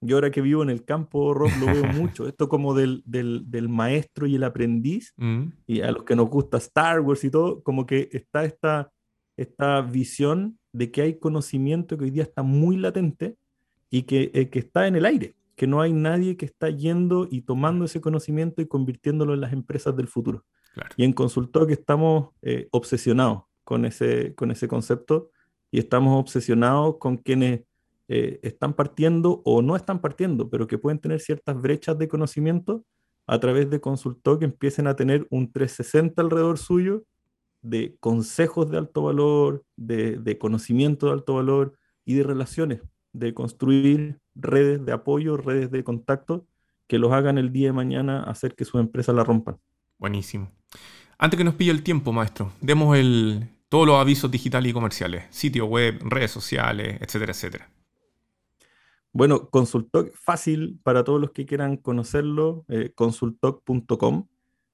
[0.00, 3.44] yo ahora que vivo en el campo, Rob, lo veo mucho, esto como del, del,
[3.50, 5.44] del maestro y el aprendiz, mm.
[5.66, 8.90] y a los que nos gusta Star Wars y todo, como que está esta,
[9.36, 13.36] esta visión de que hay conocimiento que hoy día está muy latente
[13.90, 17.28] y que, eh, que está en el aire, que no hay nadie que está yendo
[17.30, 20.44] y tomando ese conocimiento y convirtiéndolo en las empresas del futuro.
[20.96, 25.30] Y en Consultor que estamos eh, obsesionados con ese, con ese concepto
[25.70, 27.62] y estamos obsesionados con quienes
[28.12, 32.84] eh, están partiendo o no están partiendo, pero que pueden tener ciertas brechas de conocimiento
[33.24, 37.04] a través de consultor que empiecen a tener un 360 alrededor suyo
[37.62, 43.32] de consejos de alto valor, de, de conocimiento de alto valor y de relaciones, de
[43.32, 46.48] construir redes de apoyo, redes de contacto
[46.88, 49.56] que los hagan el día de mañana hacer que sus empresas la rompan.
[49.98, 50.50] Buenísimo.
[51.16, 55.26] Antes que nos pille el tiempo, maestro, demos el, todos los avisos digitales y comerciales,
[55.30, 57.70] sitio web, redes sociales, etcétera, etcétera.
[59.12, 64.28] Bueno, Consultoc, fácil para todos los que quieran conocerlo, eh, consultoc.com.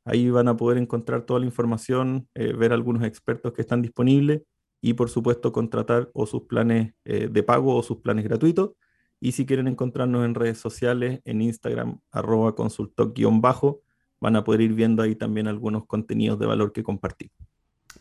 [0.05, 4.42] Ahí van a poder encontrar toda la información, eh, ver algunos expertos que están disponibles
[4.83, 8.72] y por supuesto contratar o sus planes eh, de pago o sus planes gratuitos.
[9.20, 13.81] Y si quieren encontrarnos en redes sociales, en Instagram, arroba consultoc-bajo,
[14.20, 17.31] van a poder ir viendo ahí también algunos contenidos de valor que compartir.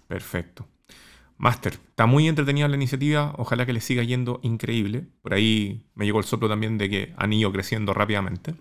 [0.08, 0.68] Perfecto.
[1.38, 5.08] Master, está muy entretenida la iniciativa, ojalá que les siga yendo increíble.
[5.22, 8.56] Por ahí me llegó el soplo también de que han ido creciendo rápidamente.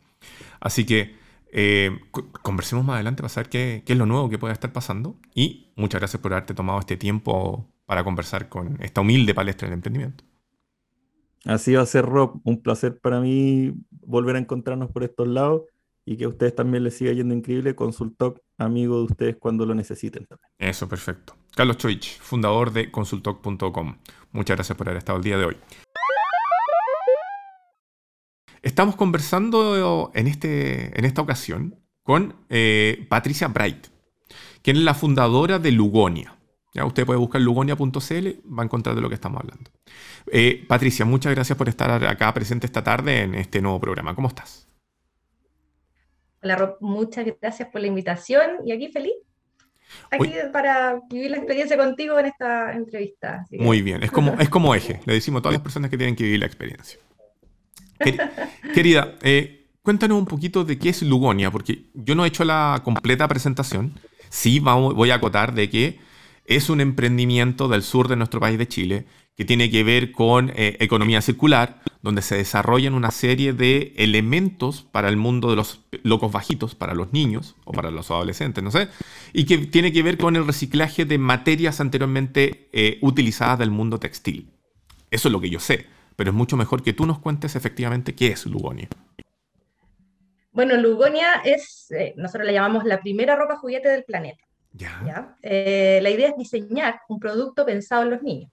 [0.61, 1.15] Así que
[1.53, 1.97] eh,
[2.43, 5.17] conversemos más adelante para saber qué, qué, es lo nuevo que puede estar pasando.
[5.35, 9.75] Y muchas gracias por haberte tomado este tiempo para conversar con esta humilde palestra del
[9.75, 10.25] emprendimiento.
[11.45, 12.41] Así va a ser, Rob.
[12.45, 15.63] Un placer para mí volver a encontrarnos por estos lados
[16.05, 17.75] y que a ustedes también les siga yendo increíble.
[17.75, 20.51] Consultoc, amigo de ustedes cuando lo necesiten también.
[20.59, 21.37] Eso, perfecto.
[21.55, 23.97] Carlos Choich, fundador de consultoc.com.
[24.33, 25.57] Muchas gracias por haber estado el día de hoy.
[28.63, 33.87] Estamos conversando en, este, en esta ocasión con eh, Patricia Bright,
[34.63, 36.37] quien es la fundadora de Lugonia.
[36.73, 39.71] Ya usted puede buscar lugonia.cl, va a encontrar de lo que estamos hablando.
[40.33, 44.15] Eh, Patricia, muchas gracias por estar acá presente esta tarde en este nuevo programa.
[44.17, 44.69] ¿Cómo estás?
[46.43, 49.15] Hola Rob, muchas gracias por la invitación y aquí feliz.
[50.11, 53.45] Aquí para vivir la experiencia contigo en esta entrevista.
[53.51, 56.17] Muy bien, es como, es como eje, le decimos a todas las personas que tienen
[56.17, 56.99] que vivir la experiencia.
[58.75, 62.81] Querida, eh, cuéntanos un poquito de qué es Lugonia, porque yo no he hecho la
[62.85, 63.99] completa presentación.
[64.29, 65.99] Sí, voy a acotar de que
[66.47, 70.51] es un emprendimiento del sur de nuestro país de Chile que tiene que ver con
[70.51, 75.85] eh, economía circular, donde se desarrollan una serie de elementos para el mundo de los
[76.03, 78.89] locos bajitos, para los niños o para los adolescentes, no sé,
[79.33, 83.99] y que tiene que ver con el reciclaje de materias anteriormente eh, utilizadas del mundo
[83.99, 84.53] textil.
[85.11, 88.15] Eso es lo que yo sé, pero es mucho mejor que tú nos cuentes efectivamente
[88.15, 88.89] qué es Lugonia.
[90.53, 94.45] Bueno, Lugonia es, eh, nosotros la llamamos la primera ropa juguete del planeta.
[94.77, 95.37] Ya.
[95.43, 98.51] la idea es diseñar un producto pensado en los niños.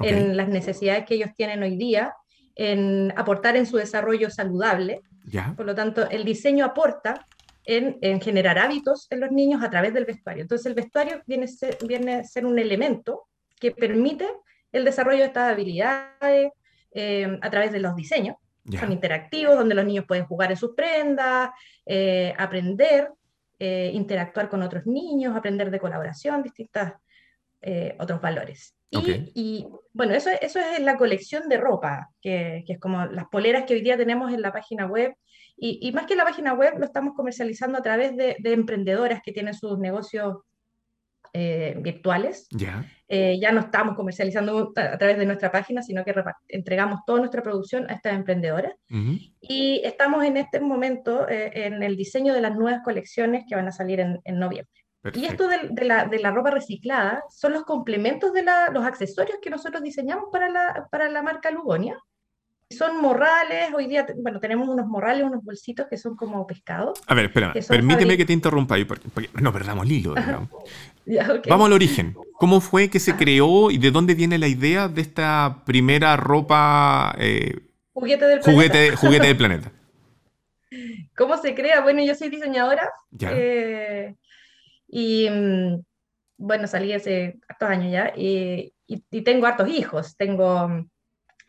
[0.00, 2.14] En las necesidades que ellos tienen hoy día,
[2.54, 5.02] en aportar en su desarrollo saludable.
[5.24, 5.54] Ya.
[5.56, 7.26] Por lo tanto, el diseño aporta
[7.64, 10.42] en, en, generar hábitos en los niños a través del vestuario.
[10.42, 13.26] Entonces, el vestuario viene a ser, viene a ser un elemento
[13.58, 14.28] que permite
[14.72, 16.52] el desarrollo de estas habilidades
[16.92, 18.36] eh, a través de los diseños.
[18.80, 21.50] Son interactivos, donde los niños pueden jugar en sus prendas,
[21.84, 23.10] eh, aprender,
[23.60, 26.42] eh, interactuar con otros niños, aprender de colaboración,
[27.60, 28.74] distintos otros valores.
[28.90, 29.08] Y, Ok.
[29.34, 33.64] y, bueno, eso, eso es la colección de ropa, que, que es como las poleras
[33.64, 35.14] que hoy día tenemos en la página web.
[35.56, 39.20] Y, y más que la página web, lo estamos comercializando a través de, de emprendedoras
[39.24, 40.36] que tienen sus negocios
[41.32, 42.46] eh, virtuales.
[42.50, 42.84] Ya.
[43.08, 46.14] Eh, ya no estamos comercializando a, través de nuestra página, sino que
[46.48, 48.72] entregamos toda nuestra producción a estas emprendedoras.
[48.90, 49.18] Ujú.
[49.40, 53.68] Y estamos en este momento eh, en el diseño de las nuevas colecciones que van
[53.68, 54.85] a salir en, en noviembre.
[55.14, 58.84] Y esto de, de la, de la ropa reciclada son los complementos de la- los
[58.84, 61.96] accesorios que nosotros diseñamos para la, para la marca Lugonia.
[62.70, 66.94] Son morrales, hoy día, bueno, tenemos unos morrales, unos bolsitos que son como pescado.
[67.06, 70.14] A ver, espera, permíteme que te interrumpa ahí, porque, porque no perdamos el hilo.
[71.08, 71.28] Ya.
[71.48, 72.16] Vamos al origen.
[72.32, 77.14] ¿Cómo fue que se creó y de dónde viene la idea de esta primera ropa
[77.20, 77.60] eh,
[77.92, 78.50] Juguete del planeta.
[78.52, 79.70] juguete, juguete del planeta?
[81.16, 81.80] ¿Cómo se crea?
[81.82, 83.30] Bueno, yo soy diseñadora Ya.
[83.32, 84.16] eh,
[84.88, 85.82] y mm,
[86.38, 90.88] bueno, salí hace hartos años ya y, y- y tengo hartos hijos, tengo mm,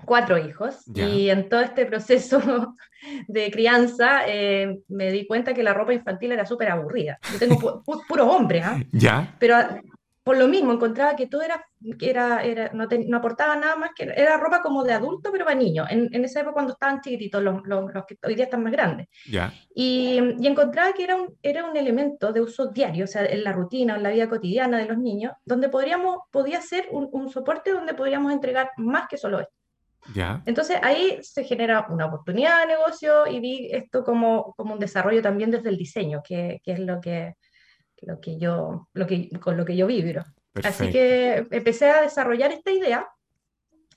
[0.05, 1.05] cuatro hijos Ya.
[1.07, 2.75] y en todo este proceso
[3.27, 7.19] de crianza eh, me di cuenta que la ropa infantil era súper aburrida.
[7.27, 8.77] Yo tengo pu- pu- puros hombres, ¿ah?
[8.91, 9.35] ¿Ya?
[9.39, 9.79] pero ah,
[10.27, 11.65] por lo mismo encontraba que todo era,
[11.97, 15.31] que era, era no, te- no aportaba nada más que era ropa como de adulto,
[15.31, 18.35] pero para niños, en, en esa época cuando estaban chiquititos, los, los- los que hoy
[18.35, 19.07] día están más grandes.
[19.31, 19.53] ¿Ya?
[19.73, 23.41] Y, y encontraba que era un, era un elemento de uso diario, o sea, en
[23.43, 27.29] la rutina, en la vida cotidiana de los niños, donde podríamos, podía ser un, un
[27.29, 29.53] soporte donde podríamos entregar más que solo esto.
[30.13, 30.41] ¿Ya?
[30.45, 35.21] Entonces ahí se genera una oportunidad de negocio y vi esto como, como un desarrollo
[35.21, 37.33] también desde el diseño, que, que es lo que,
[38.01, 40.23] lo que yo, lo que, con lo que yo vibro.
[40.63, 43.07] Así que empecé a desarrollar esta idea.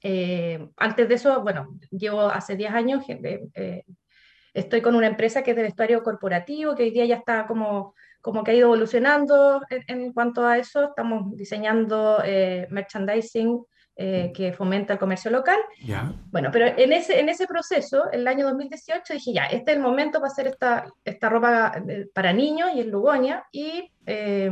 [0.03, 3.85] Eh, antes de eso, bueno, llevo hace 10 años, eh, eh,
[4.55, 7.95] estoy con una empresa que es de vestuario corporativo, que hoy día ya está como,
[8.21, 10.85] como que ha ido evolucionando en, en cuanto a eso.
[10.85, 13.63] Estamos diseñando eh, merchandising
[14.03, 15.59] eh, que fomenta el comercio local.
[16.33, 19.83] Bueno, pero en ese, en ese proceso, el año 2018, dije, ya, este es el
[19.83, 24.51] momento para hacer esta, esta ropa eh, para niños y en Lugonia, y eh,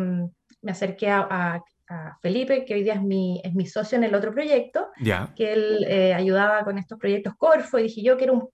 [0.60, 4.04] me acerqué a, a- a Felipe, que hoy día es mi, es mi socio en
[4.04, 4.88] el otro proyecto,
[5.34, 8.48] que él eh, ayudaba con estos proyectos Corfo, y dije, yo quiero un-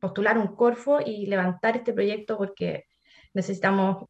[0.00, 2.86] postular un Corfo y levantar este proyecto porque
[3.34, 4.06] necesitamos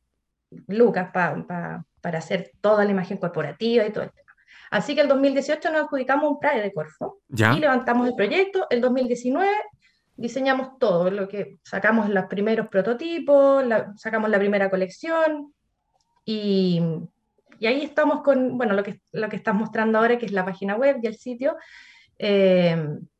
[0.68, 4.29] lucas pa- pa- para hacer toda la imagen corporativa y todo el tema.
[4.70, 7.52] Así que el 2018 nos adjudicamos un PRAE de Corfo, ¿Ya?
[7.54, 8.66] y levantamos el proyecto.
[8.70, 9.50] El 2019
[10.16, 15.52] diseñamos todo, lo que sacamos los primeros prototipos, la- sacamos la primera colección
[16.24, 16.80] y,
[17.58, 20.44] y ahí estamos con, bueno, lo que, lo que estás mostrando ahora, que es la
[20.44, 21.56] página web y el sitio.
[22.18, 22.76] Eh,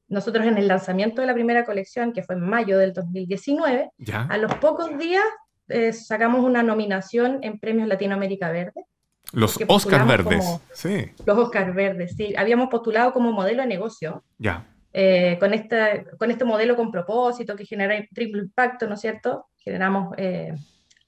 [0.09, 4.23] nosotros en el lanzamiento de la primera colección, que fue en mayo del 2019, ¿Ya?
[4.29, 5.25] a los pocos días
[5.69, 8.85] eh, sacamos una nominación en Premios Latinoamérica Verde,
[9.33, 10.45] Los Oscar verdes.
[10.45, 11.11] como- Sí.
[11.25, 14.67] los Oscar Verdes, sí, habíamos postulado como modelo de negocio Ya.
[14.93, 19.47] eh, con, esta, con este modelo con propósito que genera triple impacto, ¿no es cierto?
[19.59, 20.53] Generamos eh,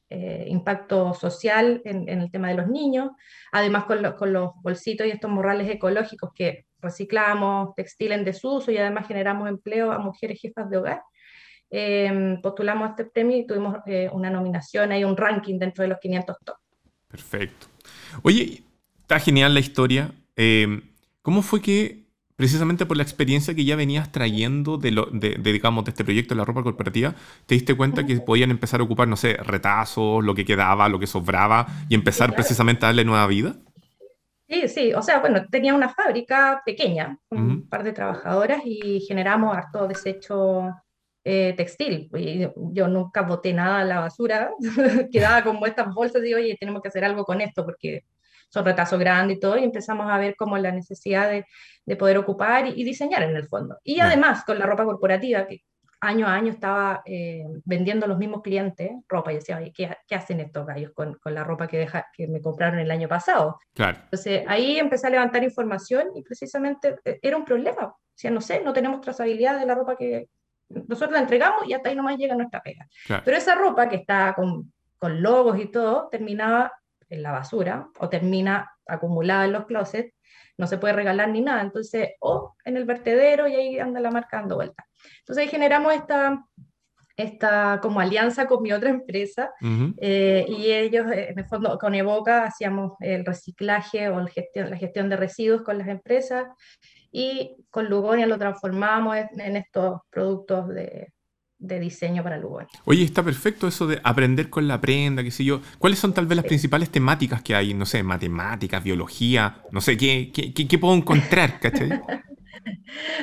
[0.09, 3.11] eh, impacto social en, en el tema de los niños,
[3.51, 8.71] además con, lo- con los bolsitos y estos morrales ecológicos que reciclamos, textil en desuso
[8.71, 11.03] y además generamos empleo a mujeres jefas de hogar.
[11.71, 13.79] Eh, postulamos este premio y tuvimos
[14.13, 16.57] una nominación, hay un ranking dentro de los 500 top.
[17.09, 17.67] Perfecto.
[18.23, 18.63] Oye,
[19.01, 20.13] está genial la historia.
[20.37, 20.83] Eh,
[21.23, 22.05] ¿Cómo fue que,
[22.37, 26.05] precisamente por la experiencia que ya venías trayendo de, lo, de, de, digamos, de este
[26.05, 27.15] proyecto de la ropa corporativa,
[27.47, 30.99] te diste cuenta que podían empezar a ocupar, no sé, retazos, lo que quedaba, lo
[30.99, 32.37] que sobraba, y empezar claro.
[32.37, 33.57] precisamente a darle nueva vida?
[34.49, 39.01] Sí, sí, o sea, bueno, tenía una fábrica pequeña, con un par de trabajadoras y
[39.01, 40.75] generamos harto desecho
[41.25, 42.11] eh, textil.
[42.17, 44.51] Y yo nunca boté nada a la basura,
[45.13, 48.05] quedaba como estas bolsas y oye, tenemos que hacer algo con esto porque
[48.49, 51.47] son retazos grandes y todo, y empezamos a ver como la necesidad de,
[51.87, 53.79] de poder ocupar y, y diseñar en el fondo.
[53.83, 55.63] Y además con la ropa corporativa, que
[56.03, 59.97] año a año estaba eh, vendiendo a los mismos clientes ropa y decía, oye, ¿qué,
[60.07, 63.09] qué hacen estos gallos con, con la ropa que, deja, que me compraron el año
[63.09, 63.59] pasado?
[63.73, 63.99] Claro.
[64.03, 67.85] Entonces ahí empecé a levantar información y precisamente eh, era un problema.
[67.87, 70.29] O sea, no sé, no tenemos trazabilidad de la ropa que
[70.89, 72.87] nosotros la entregamos y hasta ahí nomás llega nuestra pega.
[73.07, 73.23] Claro.
[73.25, 76.73] Pero esa ropa que está con, con logos y todo, terminaba
[77.09, 80.15] en la basura o termina acumulada en los closets.
[80.59, 81.63] no se puede regalar ni nada.
[81.63, 84.87] Entonces, o en el vertedero y ahí anda la marca dando vuelta.
[85.21, 86.45] Entonces ahí generamos esta,
[87.17, 89.51] esta como alianza con mi otra empresa
[90.01, 94.77] eh, y ellos, eh, en el fondo, con Evoca hacíamos el reciclaje o gestión, la
[94.77, 96.47] gestión de residuos con las empresas
[97.13, 101.13] y con Lugonia lo transformamos en, estos productos de,
[101.59, 102.69] de diseño para Lugonia.
[102.87, 105.61] Oye, está perfecto eso de aprender con la prenda, qué sé yo.
[105.79, 107.75] ¿Cuáles son tal vez las principales temáticas que hay?
[107.75, 111.61] No sé, matemáticas, biología, no sé, ¿qué, qué, qué, puedo encontrar?
[111.61, 112.01] ¿cachai?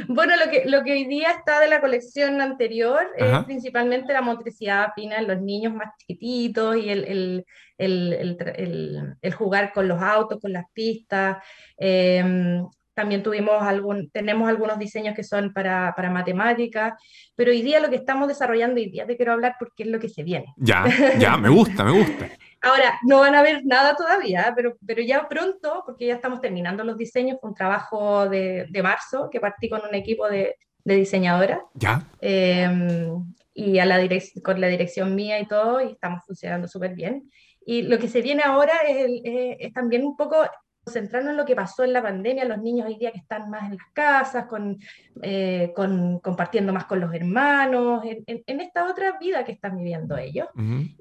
[0.08, 4.22] Bueno, lo que, lo que hoy día está de la colección anterior es principalmente la
[4.22, 7.46] motricidad fina en los niños más chiquititos y el, el,
[7.78, 11.38] el, el jugar con los autos, con las pistas.
[11.78, 12.62] Eh,
[13.00, 17.02] también tuvimos algún, tenemos algunos diseños que son para, para matemáticas,
[17.34, 20.02] pero hoy día lo que estamos desarrollando, hoy día te quiero hablar porque es lo
[20.02, 20.54] que se viene.
[20.58, 20.84] Ya,
[21.18, 22.28] ya, me gusta, me gusta.
[22.62, 26.84] Ahora, no van a ver nada todavía, pero, pero ya pronto, porque ya estamos terminando
[26.84, 30.96] los diseños, fue un trabajo de, de marzo que partí con un equipo de, de
[30.96, 31.60] diseñadoras.
[31.76, 32.04] Ya.
[32.20, 33.98] Em, y a la
[34.44, 37.32] con la dirección mía y todo, y estamos funcionando súper bien.
[37.66, 40.44] Y lo que se viene ahora es, es, también un poco
[40.90, 43.64] centrarnos en lo que pasó en la pandemia, los niños hoy día que están más
[43.72, 44.78] en las casas, con,
[45.22, 50.18] eh, con compartiendo más con los hermanos, en, en, esta otra vida que están viviendo
[50.18, 50.48] ellos.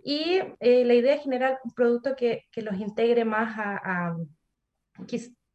[0.05, 4.17] Y eh, la idea es generar un producto que, que los integre más a,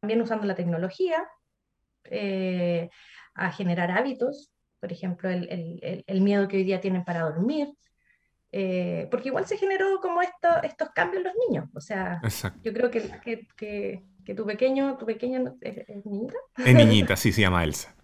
[0.00, 1.26] también usando la tecnología,
[2.04, 2.90] eh,
[3.34, 7.68] a generar hábitos, por ejemplo, el, el, el, miedo que hoy día tienen para dormir.
[9.10, 11.68] porque igual se generó como esto, estos cambios en los niños.
[11.74, 12.20] O sea,
[12.62, 14.02] yo creo que, que que
[14.32, 16.38] tu pequeño, tu pequeña es, niñita.
[16.64, 17.94] Es niñita, sí, se llama Elsa.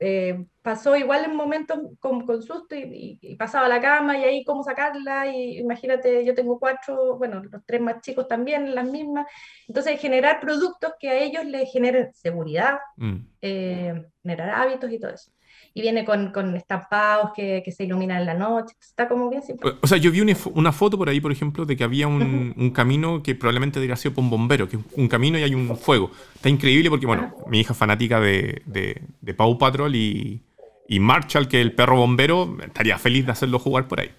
[0.00, 4.44] Eh, pasó igual en momentos con, con susto y, pasaba a la cama y ahí
[4.44, 9.26] cómo sacarla y imagínate, yo tengo cuatro, bueno, los tres más chicos también, las mismas.
[9.68, 13.16] Entonces, generar productos que a ellos les generen seguridad, mm.
[13.42, 15.30] eh, generar hábitos y todo eso
[15.74, 18.76] y viene con, con estampados que, que, se iluminan en la noche.
[18.80, 19.72] Está como bien simple.
[19.82, 22.70] O sea, yo vi una, foto por ahí, por ejemplo, de que había un, un
[22.70, 25.76] camino que probablemente debería ser por un bombero, que es un camino y hay un
[25.76, 26.10] fuego.
[26.34, 30.42] Está increíble porque, bueno, mi hija es fanática de, de, de Paw Patrol y,
[30.88, 34.12] y Marshall, que es el perro bombero, estaría feliz de hacerlo jugar por ahí.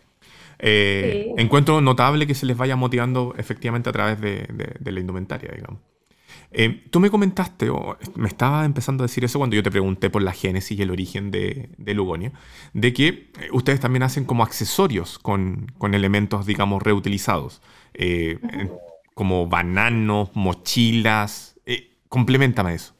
[0.59, 4.45] Eh, encuentro notable que se les vaya motivando efectivamente a través de,
[4.79, 5.79] de la indumentaria, digamos.
[6.51, 10.09] Eh, tú me comentaste, o me estaba empezando a decir eso cuando yo te pregunté
[10.09, 12.31] por la génesis y el origen de, de Lugonia,
[12.73, 17.61] de que eh, ustedes también hacen como accesorios con, con elementos, digamos, reutilizados,
[17.93, 18.39] eh,
[19.13, 21.59] como bananos, mochilas.
[22.09, 22.93] complementame eso.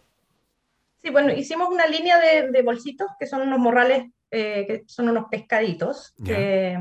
[1.01, 5.25] Sí, bueno, hicimos una línea de, de bolsitos que son unos morrales, que son unos
[5.31, 6.77] pescaditos, que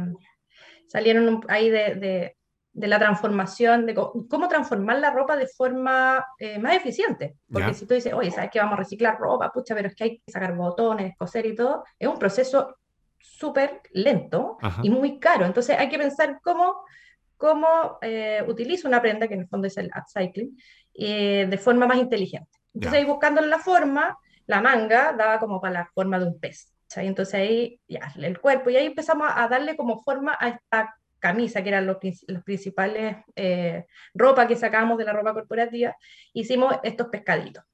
[0.89, 2.37] salieron ahí de de
[2.75, 7.37] la transformación, de cómo transformar la ropa de forma eh, más eficiente.
[7.51, 9.51] Porque si tú dices, oye, ¿sabes que vamos a reciclar ropa?
[9.53, 11.85] Pucha, pero es que hay que sacar botones, coser y todo.
[11.99, 12.77] Es un proceso
[13.18, 15.47] súper lento y muy caro.
[15.47, 16.85] Entonces hay que pensar cómo,
[17.37, 20.59] cómo eh, utilizo una prenda, que en el fondo es el upcycling,
[20.95, 22.59] eh, de forma más inteligente.
[22.75, 26.75] Entonces ahí buscando la forma, la manga daba como para la forma de un pez.
[26.97, 30.95] Entonces ahí ya, el cuerpo, y ahí empezamos a darle como forma a esta
[31.25, 31.97] camisa, que eran los,
[32.45, 35.97] principales eh, ropa que sacábamos de la ropa corporativa,
[36.35, 37.64] hicimos estos pescaditos.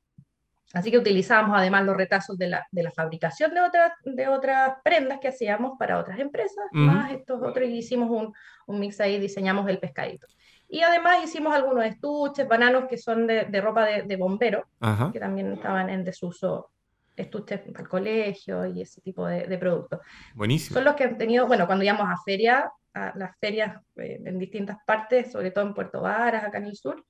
[0.72, 4.74] Así que utilizamos además los retazos de la, de la fabricación de otras, de otras
[4.84, 8.32] prendas que hacíamos para otras empresas, más estos otros, y hicimos un,
[8.68, 10.28] un, mix ahí, diseñamos el pescadito.
[10.68, 14.64] Y además hicimos algunos estuches, bananos que son de, de ropa de, de bombero,
[15.12, 16.70] que también estaban en desuso
[17.16, 19.98] estuches para el colegio y ese tipo de, de, productos.
[20.36, 20.74] Buenísimo.
[20.74, 24.38] Son los que han tenido, bueno, cuando íbamos a feria, a las ferias eh, en
[24.38, 27.05] distintas partes, sobre todo en Puerto Varas, acá en el sur.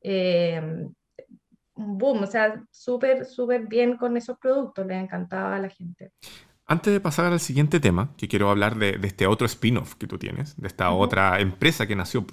[0.00, 0.60] Eh,
[1.76, 6.12] boom, o sea, súper, súper bien con esos productos, le encantaba a la gente.
[6.66, 10.18] Antes de pasar al siguiente tema, que quiero hablar de, este otro spin-off que tú
[10.18, 12.26] tienes, de esta otra empresa que nació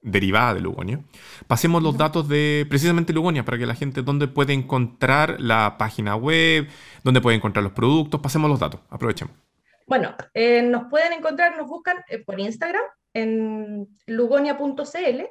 [0.00, 1.00] derivada de Lugonia,
[1.48, 6.14] pasemos los datos de precisamente Lugonia para que la gente, dónde puede encontrar la página
[6.14, 6.68] web,
[7.02, 9.34] dónde puede encontrar los productos, pasemos los datos, aprovechemos.
[9.86, 12.82] Bueno, eh, nos pueden encontrar, nos buscan eh, por Instagram
[13.12, 15.22] en lugonia.cl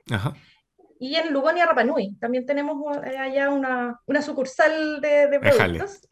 [1.00, 2.16] y en Lugonia Rapanui.
[2.20, 6.08] También tenemos eh, allá una, una sucursal de, de productos.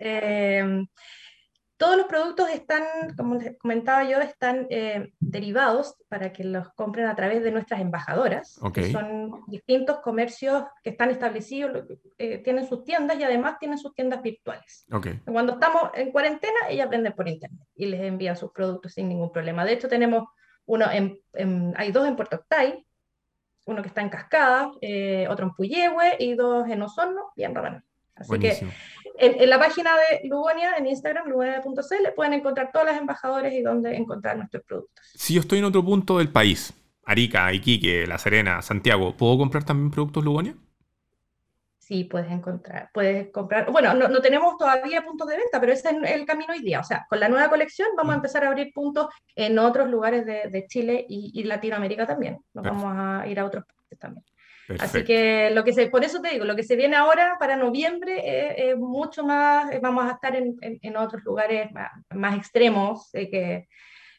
[1.82, 2.84] Todos los productos están,
[3.18, 7.82] como les comentaba yo, están eh, derivados para que los compren a través de nuestras
[7.82, 11.86] embajadoras, que son distintos comercios que están establecidos,
[12.20, 14.86] eh, tienen sus tiendas y además tienen sus tiendas virtuales.
[15.26, 19.32] Cuando estamos en cuarentena, ellas venden por internet y les envían sus productos sin ningún
[19.32, 19.66] problema.
[19.66, 20.26] De hecho, tenemos
[20.68, 21.20] uno en,
[21.76, 22.86] hay dos en Puerto Octay,
[23.66, 27.56] uno que está en Cascada, eh, otro en Puyehue y dos en Osorno y en
[27.56, 27.84] Rabanal.
[28.14, 28.68] Así que
[29.18, 33.96] en, la página de Lugonia, en Instagram, lugonia.cl, pueden encontrar todas las embajadoras y dónde
[33.96, 35.06] encontrar nuestros productos.
[35.16, 36.74] Si yo estoy en otro punto del país,
[37.06, 40.56] Arica, Iquique, La Serena, Santiago, ¿puedo comprar también productos Lugonia?
[41.92, 43.70] Sí, puedes encontrar, puedes comprar.
[43.70, 46.80] Bueno, no, tenemos todavía puntos de venta, pero ese es el camino hoy día.
[46.80, 48.20] O sea, con la nueva colección vamos a mm.
[48.20, 52.40] empezar a abrir puntos en otros lugares de, Chile y, Latinoamérica también.
[52.54, 54.24] Nos vamos a ir a otros países también.
[54.80, 57.58] Así que lo que se, por eso te digo, lo que se viene ahora para
[57.58, 61.70] noviembre es, mucho más, vamos a estar en, en, otros lugares
[62.14, 63.68] más, extremos, que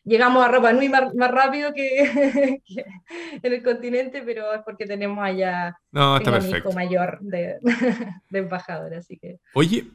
[0.05, 2.61] llegamos a Rapa Nui más, más rápido que,
[3.43, 7.57] en el continente, pero es porque tenemos allá no, está un hijo mayor de,
[8.31, 9.39] de embajador, así que...
[9.55, 9.87] Oye,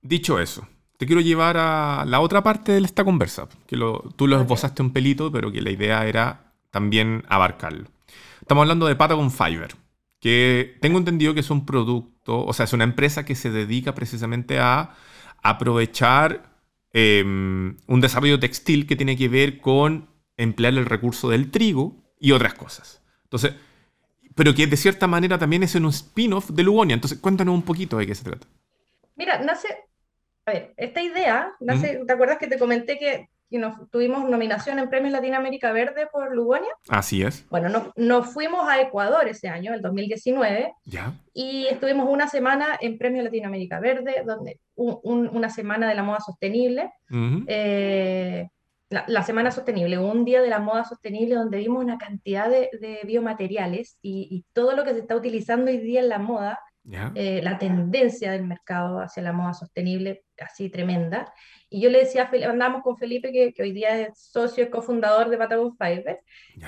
[0.00, 0.66] dicho eso,
[0.96, 4.92] te quiero llevar a la otra parte de esta conversa, que tú lo esbozaste un
[4.92, 7.88] pelito, pero que la idea era también abarcarlo.
[8.42, 9.76] Estamos hablando de Patagon Fiber,
[10.20, 13.94] que tengo entendido que es un producto, o sea, es una empresa que se dedica
[13.94, 14.96] precisamente a
[15.44, 16.52] aprovechar
[16.92, 22.32] em, un desarrollo textil que tiene que ver con emplear el recurso del trigo y
[22.32, 23.00] otras cosas.
[23.22, 23.54] Entonces,
[24.34, 26.94] pero que de cierta manera también es un spin-off de Lugonia.
[26.94, 28.48] Entonces, cuéntanos un poquito de qué se trata.
[29.14, 29.68] Mira, nace,
[30.46, 34.78] a ver, esta idea, nace, ¿te acuerdas que te comenté que y nos tuvimos nominación
[34.78, 36.70] en Premios Latinoamérica Verde por Lugonia.
[36.88, 37.46] Así es.
[37.50, 41.14] Bueno, nos, nos fuimos a Ecuador ese año, el 2019, ya.
[41.34, 46.90] y estuvimos una semana en Premios Latinoamérica Verde, donde una semana de la moda sostenible.
[47.46, 48.48] Eh,
[48.88, 53.00] la, semana sostenible, un día de la moda sostenible donde vimos una cantidad de, de
[53.04, 56.58] biomateriales y, y, todo lo que se está utilizando hoy día en la moda,
[57.14, 61.32] eh, la tendencia del mercado hacia la moda sostenible, así tremenda.
[61.68, 65.28] Y yo le decía, andamos con Felipe, que, que hoy día es socio y cofundador
[65.30, 66.20] de Patagon Fiber.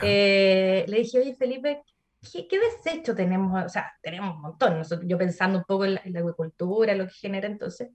[0.02, 1.82] Eh, le dije, oye, Felipe,
[2.32, 3.64] ¿qué, ¿qué, desecho tenemos?
[3.64, 4.82] O sea, tenemos un montón.
[5.04, 7.90] yo pensando un poco en la, agricultura, lo que genera entonces.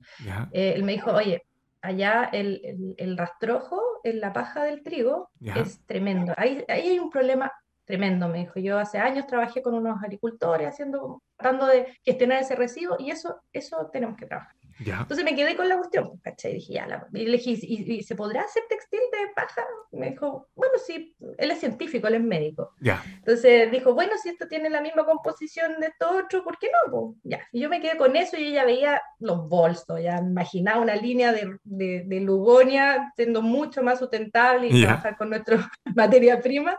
[0.51, 1.43] Eh, él me dijo, oye,
[1.81, 6.33] allá el, el, el, rastrojo en la paja del trigo es tremendo.
[6.35, 7.51] Ahí, ahí hay un problema
[7.89, 8.59] tremendo, me dijo.
[8.59, 13.41] Yo hace años trabajé con unos agricultores haciendo, tratando de gestionar ese residuo y eso,
[13.51, 14.58] eso tenemos que trabajar.
[14.79, 16.53] Entonces me quedé con la cuestión, ¿cachai?
[16.53, 19.65] Dije, ya, la, y le dije, ¿y, se podrá hacer textil de paja?
[19.91, 22.73] Me dijo, bueno, sí, él es científico, él es médico.
[22.79, 23.03] Ya.
[23.17, 27.15] Entonces dijo, bueno, si esto tiene la misma composición de esto otro, ¿por qué no?
[27.23, 27.41] ya.
[27.51, 31.33] Y yo me quedé con eso y ella veía los bolsos, ya imaginaba una línea
[31.33, 36.77] de, de, de Lugonia siendo mucho más sustentable y trabajar con nuestra materia prima.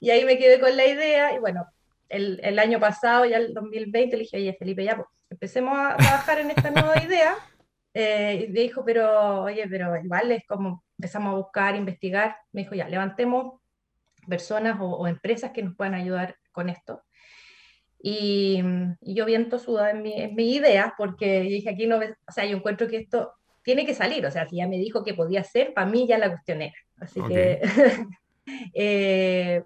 [0.00, 1.66] Y ahí me quedé con la idea y bueno,
[2.08, 5.96] el, el, año pasado, ya el 2020, le dije, oye, Felipe, ya, pues, empecemos a
[5.96, 7.34] trabajar en esta nueva idea.
[7.94, 12.36] Eh, y me dijo, pero, oye, pero igual es como empezamos a buscar, investigar.
[12.52, 13.60] Me dijo, ya, levantemos
[14.28, 17.02] personas o, empresas que nos puedan ayudar con esto.
[18.00, 18.62] Y,
[19.00, 22.56] yo viento suda en mi, en mi idea, porque dije, aquí no, o sea, yo
[22.56, 25.72] encuentro que esto tiene que salir, o sea, si ya me dijo que podía ser,
[25.72, 26.74] para mí ya la cuestión era.
[27.00, 27.60] Así que
[28.74, 29.62] eh,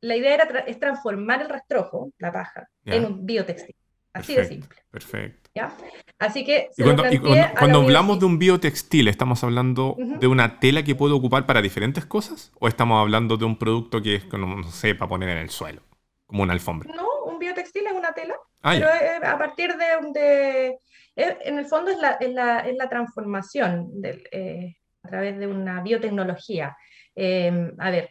[0.00, 3.76] la idea era es transformar el rastrojo, la paja, en un biotextil.
[4.18, 4.78] Así de simple.
[4.90, 5.50] Perfecto.
[5.54, 5.72] ¿Ya?
[6.18, 6.68] Así que.
[6.76, 11.62] y cuando, hablamos de un biotextil, ¿estamos hablando de una tela que puedo ocupar para
[11.62, 12.52] diferentes cosas?
[12.58, 15.82] ¿O estamos hablando de un producto que es, no sé, para poner en el suelo?
[16.26, 16.92] Como una alfombra.
[16.94, 18.34] No, un biotextil es una tela.
[18.62, 18.88] Ah, pero
[19.28, 20.78] a partir de.
[21.16, 23.92] en el fondo es la, es la, es la transformación
[24.32, 26.76] eh, a través de una biotecnología.
[27.14, 28.10] Eh, a ver,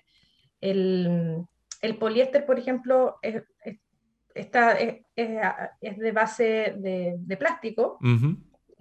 [0.61, 1.45] el
[1.81, 3.79] el poliéster, por ejemplo, es, es,
[5.15, 7.99] de base de, plástico.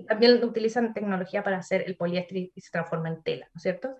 [0.06, 3.96] También utilizan tecnología para hacer el poliéster y, se transforma en tela, ¿no es cierto?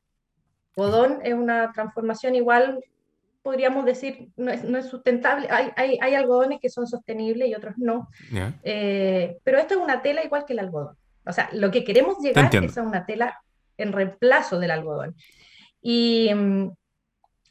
[0.77, 2.85] Algodón es una transformación igual,
[3.43, 5.49] podríamos decir, no es, sustentable.
[5.51, 8.09] Hay, hay, algodones que son sostenibles y otros no.
[8.63, 10.97] Eh, pero esto es una tela igual que el algodón.
[11.25, 13.41] O sea, lo que queremos llegar es a una tela
[13.79, 15.15] en reemplazo del algodón.
[15.81, 16.71] Y, mm,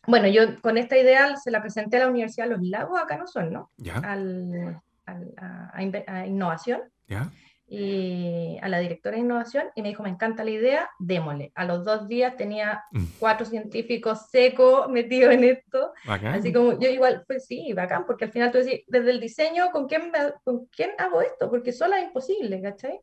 [0.08, 3.18] bueno, yo con esta idea se la presenté a la Universidad de Los Lagos, acá
[3.18, 3.72] no son, ¿no?
[3.78, 3.96] Ya.
[3.98, 6.82] Al, a, innovación.
[7.08, 7.32] Ya.
[7.68, 11.52] Y a la directora de innovación y me dijo, me encanta la idea, démosle.
[11.56, 13.06] A los dos días tenía mm.
[13.18, 15.92] cuatro científicos secos metidos en esto.
[16.06, 19.72] Así como yo igual, pues sí, bacán, porque al final tú decís, desde el diseño,
[19.72, 20.12] ¿con quién,
[20.44, 21.50] ¿con quién hago esto?
[21.50, 23.00] Porque sola es imposible, ¿cachai?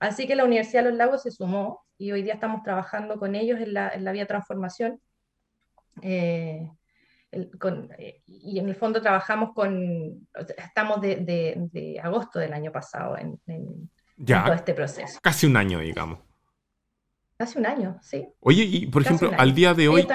[0.00, 3.36] Así que la Universidad de Los Lagos se sumó y hoy día estamos trabajando con
[3.36, 5.00] ellos en la, en la vía transformación
[6.00, 6.68] eh,
[7.32, 10.26] eh, y en el fondo trabajamos con,
[10.56, 13.38] estamos de, agosto del año pasado en,
[14.24, 15.18] todo este proceso.
[15.22, 16.18] Casi un año, digamos.
[17.36, 18.28] Casi un año, sí.
[18.40, 20.06] Oye, y por ejemplo, al día de hoy,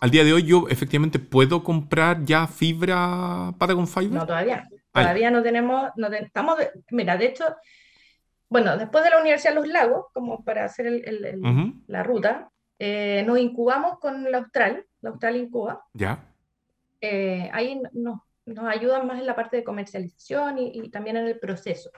[0.00, 4.12] al día de hoy yo efectivamente puedo comprar ya fibra Patagon Fiber.
[4.12, 4.68] No, todavía.
[4.92, 6.56] Todavía no tenemos, no estamos,
[6.90, 7.44] mira, de hecho,
[8.48, 11.02] bueno, después de la Universidad de Los Lagos, como para hacer
[11.86, 15.84] la ruta, eh, nos incubamos con la Austral, la Austral Incuba.
[15.92, 16.24] Ya.
[17.00, 21.38] Eh, ahí nos, nos, ayudan más en la parte de comercialización y, también en el
[21.38, 21.90] proceso.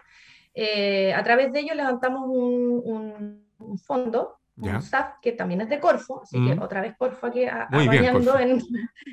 [0.55, 3.45] Eh, a través de ello levantamos un,
[3.85, 8.39] fondo, un SAF, que también es de Corfo, así que otra vez Corfo aquí apañando
[8.41, 8.61] en,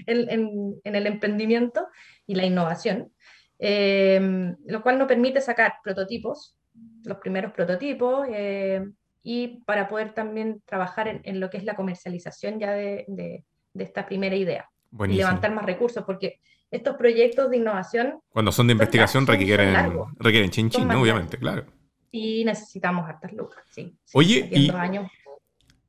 [0.07, 1.87] en, en, el emprendimiento
[2.25, 3.11] y la innovación,
[3.59, 6.57] lo cual nos permite sacar prototipos
[7.05, 8.85] los primeros prototipos eh,
[9.23, 14.05] y para poder también trabajar en, lo que es la comercialización ya de, de, esta
[14.05, 14.69] primera idea
[15.07, 18.19] y levantar más recursos, porque estos proyectos de innovación...
[18.29, 19.75] Cuando son de investigación requieren,
[20.17, 21.65] requieren chin chin, obviamente, claro.
[22.11, 23.95] Y necesitamos hartas lucas, sí.
[24.13, 24.71] Oye, y...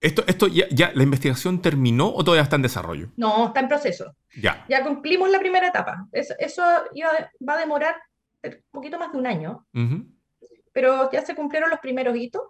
[0.01, 3.11] ¿Esto, esto ya, ya, la investigación terminó o todavía está en desarrollo?
[3.17, 4.17] No, está en proceso.
[4.41, 4.65] Ya.
[4.69, 6.09] Ya cumplimos la primera etapa.
[6.11, 6.63] Eso, eso
[7.49, 7.95] va a demorar
[8.43, 9.65] un poquito más de un año
[10.73, 12.43] pero ya se cumplieron los primeros hitos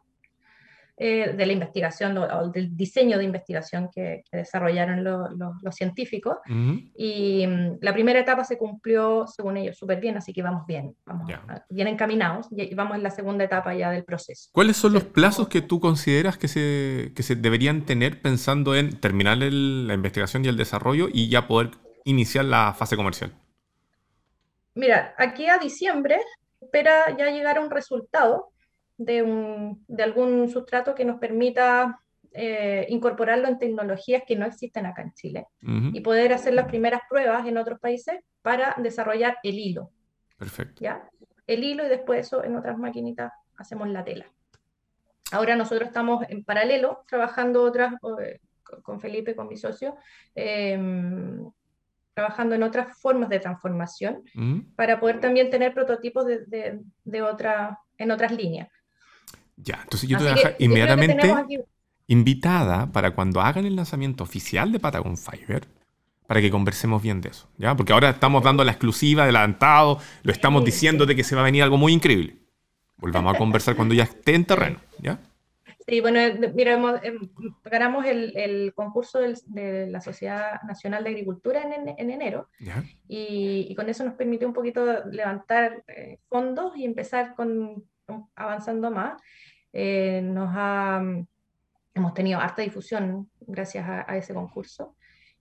[1.04, 6.36] eh, de la investigación o, del diseño de investigación que, desarrollaron los científicos.
[6.96, 10.94] Y mm, la primera etapa se cumplió, según ellos, súper bien, así que vamos bien,
[11.04, 11.28] vamos
[11.68, 14.50] bien encaminados y vamos en la segunda etapa ya del proceso.
[14.52, 19.00] ¿Cuáles son los plazos que tú consideras que se, que se deberían tener pensando en
[19.00, 21.70] terminar la investigación y el desarrollo y ya poder
[22.04, 23.32] iniciar la fase comercial?
[24.76, 26.20] Mira, aquí a diciembre
[26.60, 28.51] espera ya llegar a un resultado
[29.04, 32.00] de, un, de algún sustrato que nos permita
[32.32, 35.46] eh, incorporarlo en tecnologías que no existen acá en Chile
[35.92, 39.90] y poder hacer las primeras pruebas en otros países para desarrollar el hilo.
[40.38, 40.82] Perfecto.
[40.82, 41.08] ¿ya?
[41.46, 44.26] El hilo y después eso en otras maquinitas hacemos la tela.
[45.30, 48.40] Ahora nosotros estamos en paralelo trabajando otras, eh,
[48.82, 49.96] con Felipe, con mi socio,
[50.34, 50.78] eh,
[52.14, 54.22] trabajando en otras formas de transformación
[54.76, 58.68] para poder también tener prototipos de, de, otra, en otras líneas.
[59.56, 61.32] Ya, entonces yo te voy a dejar inmediatamente
[62.06, 65.68] invitada para cuando hagan el lanzamiento oficial de Patagon Fiber,
[66.26, 67.76] para que conversemos bien de eso, ¿ya?
[67.76, 71.44] Porque ahora estamos dando la exclusiva, adelantado, lo estamos diciendo de que se va a
[71.44, 72.36] venir algo muy increíble.
[72.96, 75.18] Volvamos a conversar cuando ya esté en terreno, ¿ya?
[75.86, 76.20] Sí, bueno,
[76.54, 77.28] mira, em,
[77.64, 82.48] ganamos el, concurso de la Sociedad Nacional de Agricultura en, enero
[83.08, 87.84] y, con eso nos permitió un poquito levantar eh, fondos y empezar con
[88.34, 89.20] avanzando más.
[89.72, 90.50] Eh, nos
[91.94, 94.96] hemos tenido harta difusión gracias a ese concurso.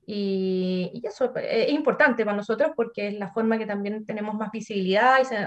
[0.06, 5.22] Y, eso es importante para nosotros porque es la forma que también tenemos más visibilidad
[5.22, 5.38] y se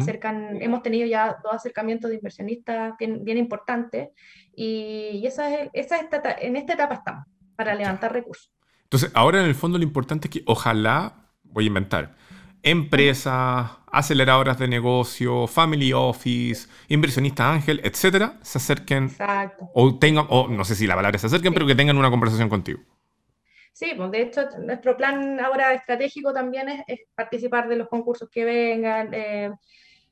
[0.00, 4.10] acercan, hemos tenido ya dos acercamientos de inversionistas bien, bien importantes
[4.54, 5.98] y, esa es, esa
[6.40, 8.52] en esta etapa estamos para levantar recursos.
[8.84, 12.16] Entonces, ahora en el fondo lo importante es que ojalá, voy a inventar,
[12.62, 19.10] empresas, aceleradoras de negocio, family office, inversionistas ángel, etcétera, se acerquen
[19.74, 22.48] o tengan, o no sé si la palabra se acerquen, pero que tengan una conversación
[22.48, 22.80] contigo.
[23.72, 28.44] Sí, pues de hecho nuestro plan ahora estratégico también es, participar de los concursos que
[28.44, 29.52] vengan, eh,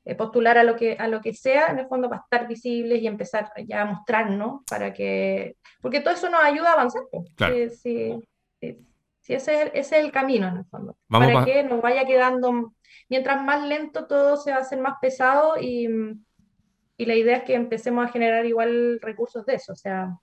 [0.05, 3.01] eh, postular a lo, que, a lo que sea, en el fondo para estar visibles
[3.01, 7.01] y empezar ya a mostrarnos para que, porque todo eso nos ayuda a avanzar.
[7.11, 7.81] Pues.
[7.81, 8.13] Sí,
[8.61, 8.86] sí,
[9.33, 10.97] ese, es el, camino en el fondo.
[11.07, 12.73] para que nos vaya quedando,
[13.09, 15.87] mientras más lento todo se va a hacer más pesado y,
[16.97, 20.17] y la idea es que empecemos a generar igual recursos de eso, o sea,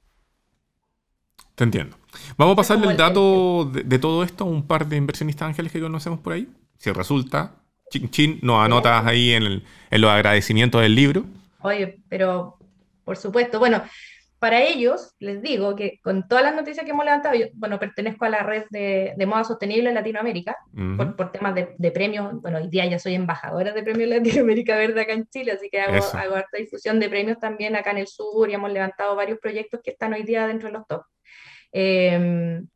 [1.54, 1.96] te entiendo.
[2.36, 5.80] Vamos a pasarle el dato de, todo esto a un par de inversionistas ángeles que
[5.80, 6.48] conocemos por ahí.
[6.78, 7.54] Si resulta,
[7.90, 11.24] chin chin, nos anotas ahí en, los agradecimientos del libro.
[11.60, 12.58] Oye, pero
[13.04, 13.82] por supuesto, bueno,
[14.44, 18.26] para ellos les digo que con todas las noticias que hemos levantado, yo, bueno, pertenezco
[18.26, 20.54] a la red de, moda sostenible en Latinoamérica
[21.16, 22.42] por, temas de, premios.
[22.42, 25.80] Bueno, hoy día ya soy embajadora de premios Latinoamérica Verde acá en Chile, así que
[25.80, 29.38] hago, hago harta difusión de premios también acá en el sur y hemos levantado varios
[29.38, 31.04] proyectos que están hoy día dentro de los top.
[31.72, 32.68] Em,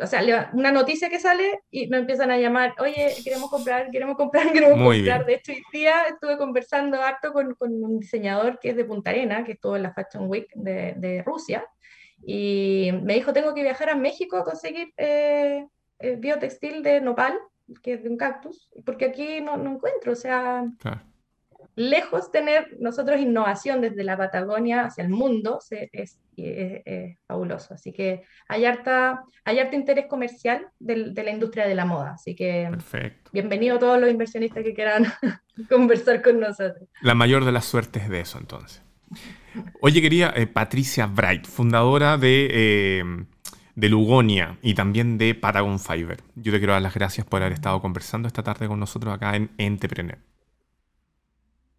[0.00, 4.16] o sea, una noticia que sale y me empiezan a llamar, oye, queremos comprar, queremos
[4.16, 5.24] comprar, queremos comprar.
[5.24, 9.10] De hecho, hoy día estuve conversando harto con, con, un diseñador que es de Punta
[9.10, 11.64] Arena, que estuvo en la Fashion Week de, de Rusia,
[12.24, 15.66] y me dijo, tengo que viajar a México a conseguir eh,
[16.18, 17.38] biotextil de nopal,
[17.82, 20.64] que es de un cactus, porque aquí no, no encuentro, o sea,
[21.78, 26.18] lejos tener nosotros innovación desde la Patagonia hacia el mundo es,
[27.26, 27.74] fabuloso.
[27.74, 32.14] Así que hay harta, hay harta interés comercial de, la industria de la moda.
[32.14, 32.68] Así que
[33.32, 35.06] bienvenido a todos los inversionistas que quieran
[35.68, 36.88] conversar con nosotros.
[37.00, 38.82] La mayor de las suertes de eso entonces.
[39.80, 43.04] Oye, quería eh, Patricia Bright, fundadora de, eh,
[43.76, 46.18] de Lugonia y también de Patagon Fiber.
[46.34, 49.36] Yo te quiero dar las gracias por haber estado conversando esta tarde con nosotros acá
[49.36, 50.18] en Entrepreneur.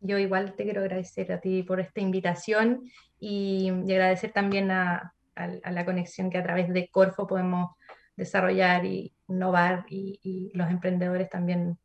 [0.01, 2.89] Yo igual te quiero agradecer a ti por esta invitación
[3.19, 7.71] y, agradecer también a, la conexión que a través de Corfo podemos
[8.17, 11.77] desarrollar y innovar y, los emprendedores también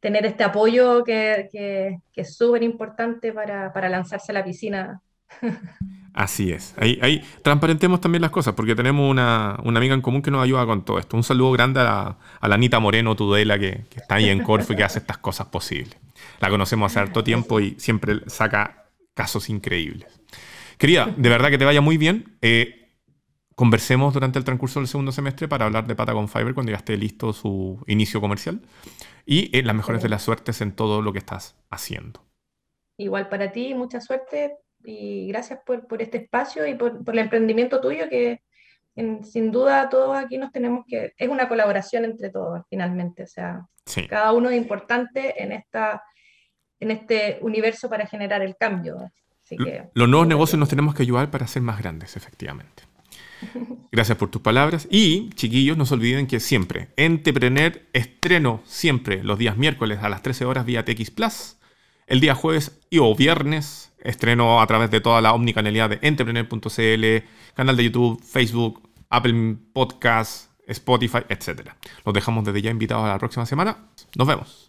[0.00, 1.48] tener este apoyo que,
[2.14, 5.00] es súper importante para, lanzarse a la piscina
[6.18, 6.74] Así es.
[6.78, 10.66] Ahí, ahí transparentemos también las cosas, porque tenemos una, amiga en común que nos ayuda
[10.66, 11.16] con todo esto.
[11.16, 14.76] Un saludo grande a la, Anita Moreno Tudela, que, que, está ahí en Corfo y
[14.76, 15.96] que hace estas cosas posibles.
[16.40, 20.08] La conocemos hace harto tiempo y siempre saca casos increíbles.
[20.76, 22.36] Querida, de verdad que te vaya muy bien.
[22.42, 22.96] Eh,
[23.54, 26.96] conversemos durante el transcurso del segundo semestre para hablar de Patagon Fiber cuando ya esté
[26.96, 28.60] listo su inicio comercial.
[29.24, 32.24] Y eh, las mejores de las suertes en todo lo que estás haciendo.
[32.96, 34.56] Igual para ti, mucha suerte
[34.88, 38.40] y gracias por, este espacio y por, el emprendimiento tuyo que
[39.22, 43.66] sin duda todos aquí nos tenemos que, es una colaboración entre todos finalmente, o sea,
[44.08, 46.02] cada uno es importante en, esta,
[46.80, 49.12] en este universo para generar el cambio.
[49.92, 52.84] Los nuevos negocios nos tenemos que ayudar para ser más grandes, efectivamente.
[53.92, 54.88] Gracias por tus palabras.
[54.90, 60.22] Y, chiquillos, no se olviden que siempre, Entrepreneur estreno siempre los días miércoles a las
[60.22, 61.56] 13 horas vía TX Plus,
[62.06, 67.28] el día jueves y o viernes Estreno a través de toda la omnicanalidad de entrepreneur.cl,
[67.54, 71.70] canal de YouTube, Facebook, Apple Podcasts, Spotify, etc.
[72.04, 73.88] Los dejamos desde ya invitados a la próxima semana.
[74.16, 74.66] Nos vemos.